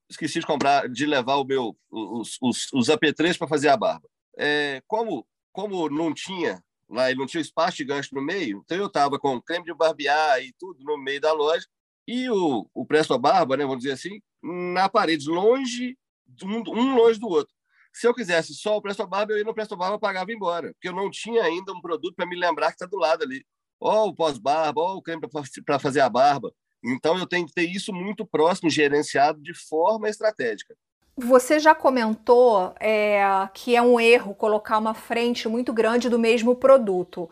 esqueci 0.08 0.40
de 0.40 0.46
comprar, 0.46 0.88
de 0.88 1.04
levar 1.06 1.36
o 1.36 1.44
meu, 1.44 1.76
os, 1.90 2.38
os, 2.40 2.72
os 2.72 2.88
AP3 2.88 3.36
para 3.36 3.48
fazer 3.48 3.68
a 3.68 3.76
barba. 3.76 4.08
É, 4.38 4.82
como, 4.86 5.26
como 5.52 5.88
não 5.88 6.14
tinha 6.14 6.62
lá, 6.88 7.10
ele 7.10 7.18
não 7.18 7.26
tinha 7.26 7.40
espaço 7.40 7.78
de 7.78 7.84
gancho 7.84 8.14
no 8.14 8.22
meio, 8.22 8.62
então 8.64 8.78
eu 8.78 8.86
estava 8.86 9.18
com 9.18 9.40
creme 9.40 9.64
de 9.64 9.74
barbear 9.74 10.40
e 10.40 10.52
tudo 10.58 10.84
no 10.84 10.96
meio 10.96 11.20
da 11.20 11.32
loja, 11.32 11.66
e 12.06 12.30
o, 12.30 12.68
o 12.74 12.86
Presto 12.86 13.18
Barba, 13.18 13.56
né, 13.56 13.64
vamos 13.64 13.80
dizer 13.80 13.92
assim, 13.92 14.20
na 14.42 14.88
parede, 14.88 15.28
longe, 15.28 15.96
um, 16.42 16.62
um 16.70 16.94
longe 16.94 17.18
do 17.18 17.28
outro. 17.28 17.54
Se 17.92 18.06
eu 18.06 18.14
quisesse 18.14 18.54
só 18.54 18.76
o 18.76 18.82
Presto 18.82 19.06
Barba, 19.06 19.32
eu 19.32 19.38
ia 19.38 19.44
no 19.44 19.54
Presto 19.54 19.76
Barba, 19.76 19.98
pagava 19.98 20.30
embora, 20.30 20.72
porque 20.74 20.88
eu 20.88 20.94
não 20.94 21.10
tinha 21.10 21.42
ainda 21.42 21.72
um 21.72 21.80
produto 21.80 22.14
para 22.14 22.26
me 22.26 22.36
lembrar 22.36 22.68
que 22.68 22.74
está 22.74 22.86
do 22.86 22.98
lado 22.98 23.24
ali. 23.24 23.44
Ó 23.80 24.06
o 24.08 24.14
pós-barba, 24.14 24.80
ó 24.80 24.94
o 24.96 25.02
creme 25.02 25.22
para 25.64 25.78
fazer 25.78 26.00
a 26.00 26.08
barba. 26.08 26.52
Então, 26.84 27.18
eu 27.18 27.26
tenho 27.26 27.46
que 27.46 27.52
ter 27.52 27.68
isso 27.68 27.92
muito 27.92 28.24
próximo, 28.24 28.70
gerenciado 28.70 29.40
de 29.42 29.52
forma 29.54 30.08
estratégica. 30.08 30.74
Você 31.16 31.58
já 31.58 31.74
comentou 31.74 32.74
é, 32.78 33.18
que 33.54 33.74
é 33.74 33.80
um 33.80 33.98
erro 33.98 34.34
colocar 34.34 34.78
uma 34.78 34.92
frente 34.92 35.48
muito 35.48 35.72
grande 35.72 36.10
do 36.10 36.18
mesmo 36.18 36.54
produto. 36.54 37.30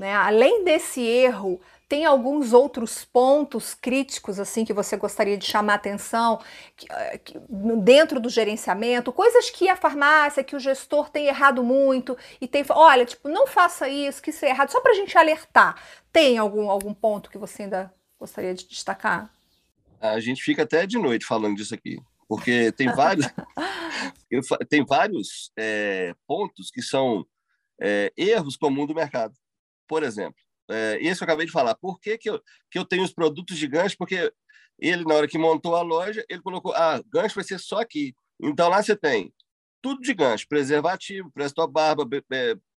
Né? 0.00 0.14
Além 0.14 0.64
desse 0.64 1.02
erro, 1.02 1.60
tem 1.86 2.06
alguns 2.06 2.54
outros 2.54 3.04
pontos 3.04 3.74
críticos 3.74 4.40
assim 4.40 4.64
que 4.64 4.72
você 4.72 4.96
gostaria 4.96 5.36
de 5.36 5.44
chamar 5.44 5.74
atenção 5.74 6.40
que, 6.74 6.90
é, 6.90 7.18
que, 7.18 7.38
dentro 7.82 8.18
do 8.18 8.30
gerenciamento, 8.30 9.12
coisas 9.12 9.50
que 9.50 9.68
a 9.68 9.76
farmácia, 9.76 10.42
que 10.42 10.56
o 10.56 10.58
gestor 10.58 11.10
tem 11.10 11.26
errado 11.26 11.62
muito 11.62 12.16
e 12.40 12.48
tem, 12.48 12.64
olha, 12.70 13.04
tipo, 13.04 13.28
não 13.28 13.46
faça 13.46 13.90
isso, 13.90 14.22
que 14.22 14.30
isso 14.30 14.42
é 14.46 14.48
errado, 14.48 14.70
só 14.70 14.80
para 14.80 14.92
a 14.92 14.94
gente 14.94 15.18
alertar. 15.18 15.78
Tem 16.10 16.38
algum, 16.38 16.70
algum 16.70 16.94
ponto 16.94 17.28
que 17.28 17.36
você 17.36 17.64
ainda 17.64 17.92
gostaria 18.18 18.54
de 18.54 18.66
destacar? 18.66 19.30
A 20.00 20.18
gente 20.18 20.42
fica 20.42 20.62
até 20.62 20.86
de 20.86 20.96
noite 20.96 21.26
falando 21.26 21.56
disso 21.56 21.74
aqui, 21.74 22.00
porque 22.26 22.72
tem 22.72 22.90
vários, 22.90 23.26
tem 24.66 24.82
vários 24.82 25.52
é, 25.58 26.14
pontos 26.26 26.70
que 26.70 26.80
são 26.80 27.26
é, 27.78 28.10
erros 28.16 28.56
comuns 28.56 28.88
do 28.88 28.94
mercado. 28.94 29.34
Por 29.90 30.04
exemplo, 30.04 30.40
é, 30.70 30.98
esse 31.00 31.18
que 31.18 31.24
eu 31.24 31.26
acabei 31.26 31.46
de 31.46 31.50
falar. 31.50 31.74
Por 31.74 31.98
que, 31.98 32.16
que, 32.16 32.30
eu, 32.30 32.40
que 32.70 32.78
eu 32.78 32.84
tenho 32.84 33.02
os 33.02 33.12
produtos 33.12 33.58
de 33.58 33.66
gancho? 33.66 33.96
Porque 33.98 34.32
ele, 34.78 35.04
na 35.04 35.14
hora 35.14 35.26
que 35.26 35.36
montou 35.36 35.74
a 35.74 35.82
loja, 35.82 36.24
ele 36.28 36.40
colocou: 36.40 36.72
ah, 36.76 37.02
gancho 37.12 37.34
vai 37.34 37.42
ser 37.42 37.58
só 37.58 37.80
aqui. 37.80 38.14
Então 38.40 38.68
lá 38.68 38.80
você 38.80 38.94
tem 38.94 39.34
tudo 39.82 40.00
de 40.00 40.14
gancho: 40.14 40.46
preservativo, 40.48 41.28
presto 41.32 41.66
barba, 41.66 42.06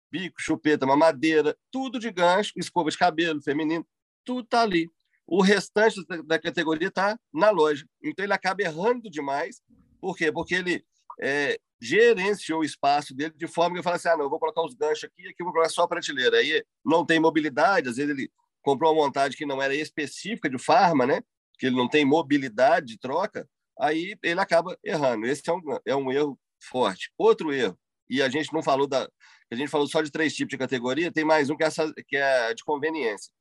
bico, 0.09 0.40
chupeta, 0.40 0.87
mamadeira, 0.87 1.57
tudo 1.68 1.99
de 1.99 2.12
gancho, 2.12 2.53
escova 2.57 2.90
de 2.90 2.96
cabelo 2.96 3.42
feminino, 3.42 3.85
tudo 4.25 4.46
tá 4.46 4.62
ali 4.62 4.88
o 5.31 5.40
restante 5.42 6.05
da 6.27 6.40
categoria 6.40 6.88
está 6.88 7.16
na 7.33 7.51
loja. 7.51 7.87
Então 8.03 8.25
ele 8.25 8.33
acaba 8.33 8.62
errando 8.62 9.09
demais. 9.09 9.62
Por 10.01 10.16
quê? 10.16 10.33
Porque 10.33 10.57
ele 10.57 10.85
é, 11.20 11.57
gerenciou 11.80 12.60
o 12.60 12.64
espaço 12.64 13.14
dele 13.14 13.34
de 13.36 13.46
forma 13.46 13.74
que 13.74 13.80
eu 13.80 13.82
falo 13.82 13.96
assim: 13.96 14.08
ah, 14.08 14.16
não, 14.16 14.24
eu 14.24 14.30
vou 14.30 14.38
colocar 14.38 14.62
os 14.62 14.74
ganchos 14.74 15.04
aqui, 15.04 15.28
aqui 15.28 15.36
eu 15.40 15.44
vou 15.44 15.52
colocar 15.52 15.70
só 15.70 15.82
a 15.82 15.88
prateleira. 15.88 16.38
Aí 16.38 16.64
não 16.84 17.04
tem 17.04 17.20
mobilidade, 17.20 17.88
às 17.88 17.96
vezes 17.96 18.10
ele 18.10 18.30
comprou 18.62 18.92
uma 18.92 19.04
montagem 19.04 19.36
que 19.36 19.46
não 19.46 19.60
era 19.60 19.74
específica 19.74 20.48
de 20.48 20.58
farma, 20.58 21.06
né? 21.06 21.22
Que 21.58 21.66
ele 21.66 21.76
não 21.76 21.88
tem 21.88 22.04
mobilidade 22.04 22.86
de 22.86 22.98
troca, 22.98 23.48
aí 23.78 24.16
ele 24.22 24.40
acaba 24.40 24.76
errando. 24.84 25.26
Esse 25.26 25.48
é 25.48 25.52
um, 25.52 25.60
é 25.86 25.96
um 25.96 26.12
erro 26.12 26.38
forte. 26.62 27.10
Outro 27.16 27.52
erro, 27.52 27.78
e 28.08 28.22
a 28.22 28.28
gente 28.28 28.52
não 28.52 28.62
falou 28.62 28.86
da. 28.86 29.08
A 29.50 29.56
gente 29.56 29.68
falou 29.68 29.86
só 29.88 30.00
de 30.00 30.10
três 30.10 30.34
tipos 30.34 30.50
de 30.50 30.58
categoria, 30.58 31.10
tem 31.10 31.24
mais 31.24 31.50
um 31.50 31.56
que 31.56 31.64
é, 31.64 31.66
essa, 31.66 31.92
que 32.06 32.16
é 32.16 32.54
de 32.54 32.62
conveniência 32.62 33.32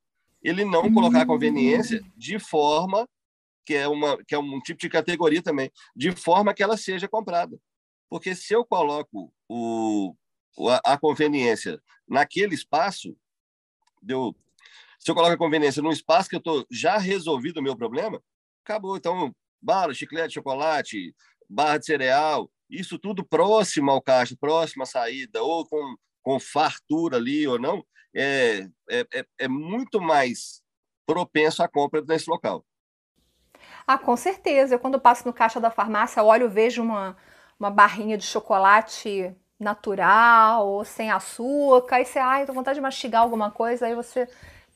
ele 0.42 0.64
não 0.64 0.92
colocar 0.92 1.22
a 1.22 1.26
conveniência 1.26 2.02
de 2.16 2.38
forma 2.38 3.08
que 3.64 3.74
é 3.74 3.86
uma 3.86 4.16
que 4.24 4.34
é 4.34 4.38
um 4.38 4.58
tipo 4.60 4.80
de 4.80 4.88
categoria 4.88 5.42
também, 5.42 5.70
de 5.94 6.10
forma 6.12 6.54
que 6.54 6.62
ela 6.62 6.76
seja 6.76 7.06
comprada. 7.06 7.58
Porque 8.10 8.34
se 8.34 8.52
eu 8.52 8.64
coloco 8.64 9.32
o, 9.48 10.14
a, 10.68 10.94
a 10.94 10.98
conveniência 10.98 11.80
naquele 12.06 12.56
espaço, 12.56 13.16
deu, 14.02 14.34
se 14.98 15.08
eu 15.08 15.14
coloco 15.14 15.32
a 15.32 15.38
conveniência 15.38 15.80
num 15.80 15.92
espaço 15.92 16.28
que 16.28 16.34
eu 16.34 16.40
estou 16.40 16.66
já 16.68 16.98
resolvido 16.98 17.58
o 17.58 17.62
meu 17.62 17.76
problema, 17.76 18.20
acabou. 18.64 18.96
Então, 18.96 19.34
bala, 19.62 19.94
chiclete, 19.94 20.34
chocolate, 20.34 21.14
barra 21.48 21.78
de 21.78 21.86
cereal, 21.86 22.50
isso 22.68 22.98
tudo 22.98 23.24
próximo 23.24 23.92
ao 23.92 24.02
caixa, 24.02 24.36
próximo 24.38 24.82
à 24.82 24.86
saída, 24.86 25.40
ou 25.42 25.64
com, 25.66 25.96
com 26.20 26.40
fartura 26.40 27.16
ali 27.16 27.46
ou 27.46 27.60
não, 27.60 27.84
é, 28.12 28.68
é, 28.90 29.06
é, 29.12 29.26
é 29.38 29.48
muito 29.48 30.00
mais 30.00 30.62
propenso 31.06 31.62
à 31.62 31.68
compra 31.68 32.02
nesse 32.02 32.28
local. 32.28 32.66
Ah, 33.86 33.98
com 33.98 34.16
certeza. 34.16 34.74
Eu, 34.74 34.78
quando 34.80 35.00
passo 35.00 35.26
no 35.26 35.32
caixa 35.32 35.60
da 35.60 35.70
farmácia, 35.70 36.22
olho, 36.22 36.48
vejo 36.48 36.82
uma, 36.82 37.16
uma 37.60 37.70
barrinha 37.70 38.16
de 38.16 38.24
chocolate 38.24 39.36
natural 39.58 40.66
ou 40.66 40.82
sem 40.82 41.10
açúcar, 41.10 41.96
aí 41.96 42.06
você, 42.06 42.18
ai, 42.18 42.46
tô 42.46 42.52
com 42.52 42.58
vontade 42.58 42.76
de 42.76 42.80
mastigar 42.80 43.20
alguma 43.20 43.50
coisa, 43.50 43.86
aí 43.86 43.94
você 43.94 44.26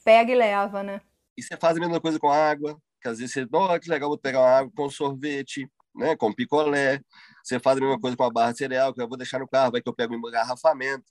pega 0.04 0.30
e 0.30 0.34
leva, 0.34 0.82
né? 0.82 1.00
E 1.34 1.42
você 1.42 1.56
faz 1.56 1.78
a 1.78 1.80
mesma 1.80 1.98
coisa 1.98 2.20
com 2.20 2.30
água, 2.30 2.78
que 3.00 3.08
às 3.08 3.18
vezes 3.18 3.32
você, 3.32 3.46
oh, 3.50 3.80
que 3.80 3.88
legal, 3.88 4.10
vou 4.10 4.18
pegar 4.18 4.40
uma 4.40 4.50
água 4.50 4.72
com 4.76 4.90
sorvete, 4.90 5.66
né, 5.94 6.14
com 6.14 6.30
picolé. 6.32 7.00
Você 7.42 7.58
faz 7.58 7.78
a 7.78 7.80
mesma 7.80 7.98
coisa 7.98 8.16
com 8.16 8.24
a 8.24 8.30
barra 8.30 8.52
de 8.52 8.58
cereal, 8.58 8.92
que 8.92 9.00
eu 9.00 9.08
vou 9.08 9.16
deixar 9.16 9.38
no 9.38 9.48
carro, 9.48 9.72
vai 9.72 9.80
que 9.80 9.88
eu 9.88 9.94
pego 9.94 10.14
um 10.14 10.28
engarrafamento. 10.28 11.10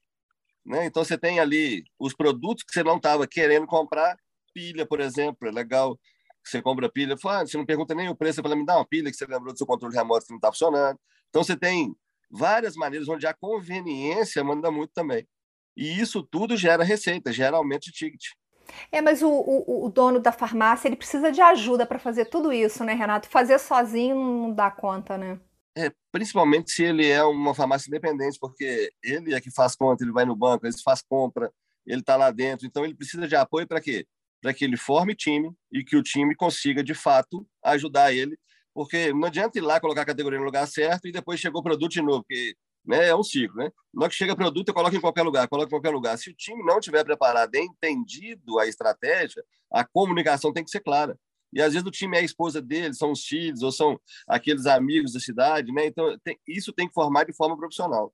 Né? 0.64 0.86
Então 0.86 1.04
você 1.04 1.18
tem 1.18 1.40
ali 1.40 1.84
os 2.00 2.14
produtos 2.14 2.64
que 2.64 2.72
você 2.72 2.84
não 2.84 2.98
estava 2.98 3.28
querendo 3.28 3.66
comprar, 3.66 4.16
pilha, 4.54 4.86
por 4.86 5.00
exemplo, 5.00 5.48
é 5.48 5.52
legal. 5.52 6.00
Você 6.44 6.62
compra 6.62 6.92
pilha, 6.92 7.18
fala, 7.18 7.48
você 7.48 7.58
não 7.58 7.66
pergunta 7.66 7.96
nem 7.96 8.10
o 8.10 8.16
preço, 8.16 8.36
você 8.36 8.42
fala, 8.44 8.56
me 8.56 8.66
dá 8.66 8.76
uma 8.76 8.86
pilha 8.86 9.10
que 9.10 9.18
você 9.18 9.26
lembrou 9.26 9.54
do 9.54 9.58
seu 9.58 9.66
controle 9.66 9.96
remoto 9.96 10.26
que 10.26 10.32
não 10.32 10.38
está 10.38 10.52
funcionando. 10.52 11.00
Então 11.34 11.44
você 11.44 11.58
tem 11.58 11.96
várias 12.30 12.76
maneiras 12.76 13.10
onde 13.10 13.26
a 13.26 13.34
conveniência 13.34 14.44
manda 14.44 14.70
muito 14.70 14.92
também. 14.94 15.28
E 15.76 16.00
isso 16.00 16.22
tudo 16.22 16.56
gera 16.56 16.84
receita, 16.84 17.34
gera 17.34 17.58
aumento 17.58 17.86
de 17.86 17.92
ticket. 17.92 18.24
É, 18.92 19.02
mas 19.02 19.24
o, 19.24 19.28
o, 19.28 19.88
o 19.88 19.90
dono 19.90 20.20
da 20.20 20.32
farmácia 20.32 20.88
ele 20.88 20.96
precisa 20.96 21.32
de 21.32 21.42
ajuda 21.42 21.88
para 21.88 21.98
fazer 21.98 22.26
tudo 22.26 22.54
isso, 22.54 22.84
né, 22.84 22.94
Renato? 22.94 23.28
Fazer 23.28 23.60
sozinho 23.60 24.16
não 24.16 24.54
dá 24.54 24.70
conta, 24.70 25.18
né? 25.18 25.40
É, 25.76 25.92
principalmente 26.12 26.72
se 26.72 26.84
ele 26.84 27.08
é 27.08 27.24
uma 27.24 27.56
farmácia 27.56 27.90
independente, 27.90 28.38
porque 28.40 28.92
ele 29.04 29.34
é 29.34 29.42
que 29.42 29.50
faz 29.50 29.76
conta, 29.76 30.04
ele 30.04 30.12
vai 30.12 30.26
no 30.26 30.36
banco, 30.36 30.68
ele 30.68 30.82
faz 30.84 31.02
compra, 31.02 31.52
ele 31.84 32.02
está 32.02 32.16
lá 32.16 32.30
dentro, 32.30 32.68
então 32.68 32.86
ele 32.86 32.94
precisa 32.94 33.28
de 33.28 33.36
apoio 33.36 33.68
para 33.68 33.82
quê? 33.82 34.06
Para 34.40 34.54
que 34.54 34.64
ele 34.64 34.78
forme 34.78 35.16
time 35.16 35.52
e 35.72 35.84
que 35.84 35.98
o 35.98 36.04
time 36.04 36.36
consiga, 36.36 36.84
de 36.84 36.94
fato, 36.94 37.44
ajudar 37.64 38.14
ele, 38.14 38.38
porque 38.74 39.14
não 39.14 39.28
adianta 39.28 39.58
ir 39.58 39.62
lá 39.62 39.80
colocar 39.80 40.02
a 40.02 40.06
categoria 40.06 40.40
no 40.40 40.46
lugar 40.46 40.68
certo 40.68 41.08
e 41.08 41.12
depois 41.12 41.40
chegou 41.40 41.62
o 41.62 41.64
produto 41.64 41.92
de 41.92 42.02
novo, 42.02 42.24
porque 42.24 42.56
né, 42.86 43.08
é 43.08 43.16
um 43.16 43.24
ciclo. 43.24 43.58
Né? 43.58 43.72
Na 43.94 44.10
que 44.10 44.16
chega 44.16 44.36
produto, 44.36 44.70
eu 44.70 44.74
coloco 44.74 44.96
em 44.96 45.02
qualquer 45.02 45.24
lugar, 45.24 45.48
coloco 45.48 45.68
em 45.68 45.70
qualquer 45.70 45.92
lugar. 45.92 46.18
Se 46.18 46.30
o 46.30 46.34
time 46.34 46.64
não 46.64 46.80
tiver 46.80 47.04
preparado, 47.04 47.56
entendido 47.56 48.60
a 48.60 48.68
estratégia, 48.68 49.44
a 49.72 49.84
comunicação 49.84 50.52
tem 50.52 50.64
que 50.64 50.72
ser 50.72 50.82
clara. 50.82 51.18
E 51.54 51.62
às 51.62 51.74
vezes 51.74 51.88
o 51.88 51.92
time 51.92 52.18
é 52.18 52.22
a 52.22 52.24
esposa 52.24 52.62
dele, 52.62 52.96
são 52.96 53.12
os 53.12 53.24
filhos, 53.24 53.62
ou 53.62 53.72
são 53.72 54.00
aqueles 54.28 54.66
amigos 54.66 55.14
da 55.14 55.20
cidade, 55.20 55.72
né? 55.72 55.86
Então 55.86 56.18
tem, 56.24 56.38
isso 56.48 56.74
tem 56.74 56.88
que 56.88 56.94
formar 56.94 57.26
de 57.26 57.34
forma 57.34 57.56
profissional. 57.56 58.12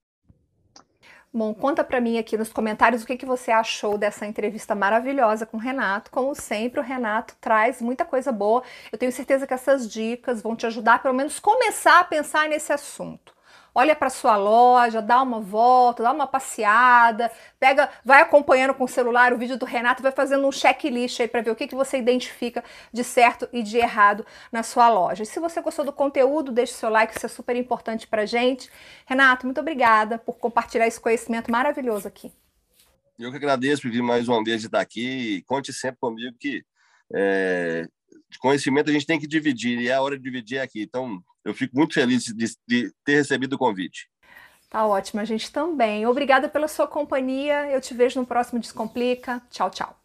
Bom, 1.32 1.54
conta 1.54 1.84
para 1.84 2.02
mim 2.02 2.18
aqui 2.18 2.36
nos 2.36 2.52
comentários 2.52 3.04
o 3.04 3.06
que, 3.06 3.16
que 3.16 3.26
você 3.26 3.52
achou 3.52 4.00
dessa 4.00 4.26
entrevista 4.26 4.74
maravilhosa 4.74 5.46
com 5.46 5.58
o 5.58 5.60
Renato. 5.60 6.10
Como 6.10 6.34
sempre, 6.34 6.80
o 6.80 6.84
Renato 6.84 7.36
traz 7.40 7.80
muita 7.82 8.04
coisa 8.04 8.32
boa. 8.32 8.64
Eu 8.92 8.98
tenho 8.98 9.12
certeza 9.12 9.46
que 9.46 9.54
essas 9.54 9.88
dicas 9.88 10.42
vão 10.42 10.56
te 10.56 10.66
ajudar, 10.66 11.04
pelo 11.04 11.14
menos, 11.14 11.40
começar 11.40 12.00
a 12.00 12.04
pensar 12.04 12.50
nesse 12.50 12.74
assunto 12.74 13.39
olha 13.80 13.96
para 13.96 14.10
sua 14.10 14.36
loja, 14.36 15.02
dá 15.02 15.22
uma 15.22 15.40
volta, 15.40 16.04
dá 16.04 16.12
uma 16.12 16.28
passeada, 16.28 17.32
pega, 17.58 17.90
vai 18.04 18.22
acompanhando 18.22 18.74
com 18.74 18.84
o 18.84 18.88
celular 18.88 19.32
o 19.32 19.38
vídeo 19.38 19.58
do 19.58 19.66
Renato, 19.66 20.04
vai 20.04 20.12
fazendo 20.12 20.46
um 20.46 20.52
checklist 20.52 21.22
aí 21.22 21.30
para 21.30 21.42
ver 21.42 21.52
o 21.52 21.56
que, 21.56 21.66
que 21.66 21.76
você 21.76 21.98
identifica 21.98 22.62
de 22.92 23.06
certo 23.06 23.48
e 23.54 23.64
de 23.64 23.78
errado 23.78 24.26
na 24.52 24.64
sua 24.64 24.90
loja. 24.90 25.24
E 25.24 25.26
se 25.26 25.40
você 25.40 25.62
gostou 25.62 25.86
do 25.86 25.94
conteúdo, 25.94 26.52
deixe 26.52 26.74
seu 26.74 26.90
like, 26.90 27.16
isso 27.16 27.26
é 27.26 27.30
super 27.30 27.56
importante 27.56 28.06
para 28.06 28.26
gente. 28.26 28.70
Renato, 29.06 29.46
muito 29.46 29.62
obrigada 29.62 30.18
por 30.18 30.38
compartilhar 30.38 30.86
esse 30.86 31.00
conhecimento 31.00 31.50
maravilhoso 31.50 32.06
aqui. 32.06 32.34
Eu 33.18 33.32
que 33.32 33.38
agradeço 33.38 33.84
por 33.84 33.92
vir 33.92 34.04
mais 34.04 34.28
uma 34.28 34.44
vez 34.44 34.60
de 34.60 34.68
estar 34.68 34.82
aqui 34.82 35.42
conte 35.48 35.72
sempre 35.72 36.00
comigo 36.00 36.36
que 36.38 36.64
é, 37.14 37.88
conhecimento 38.40 38.90
a 38.90 38.94
gente 38.94 39.06
tem 39.06 39.20
que 39.20 39.28
dividir 39.28 39.80
e 39.80 39.88
é 39.88 39.94
a 39.94 40.02
hora 40.02 40.18
de 40.18 40.24
dividir 40.24 40.60
aqui. 40.60 40.82
Então, 40.82 41.24
eu 41.50 41.54
fico 41.56 41.76
muito 41.76 41.94
feliz 41.94 42.24
de, 42.26 42.46
de 42.68 42.94
ter 43.04 43.16
recebido 43.16 43.54
o 43.54 43.58
convite. 43.58 44.10
Tá 44.70 44.86
ótimo, 44.86 45.20
a 45.20 45.26
gente 45.26 45.52
também. 45.52 46.06
Obrigada 46.06 46.48
pela 46.48 46.68
sua 46.68 46.88
companhia. 46.88 47.72
Eu 47.72 47.82
te 47.82 47.94
vejo 47.94 48.20
no 48.20 48.26
próximo 48.26 48.60
Descomplica. 48.60 49.42
Tchau, 49.50 49.72
tchau. 49.72 50.00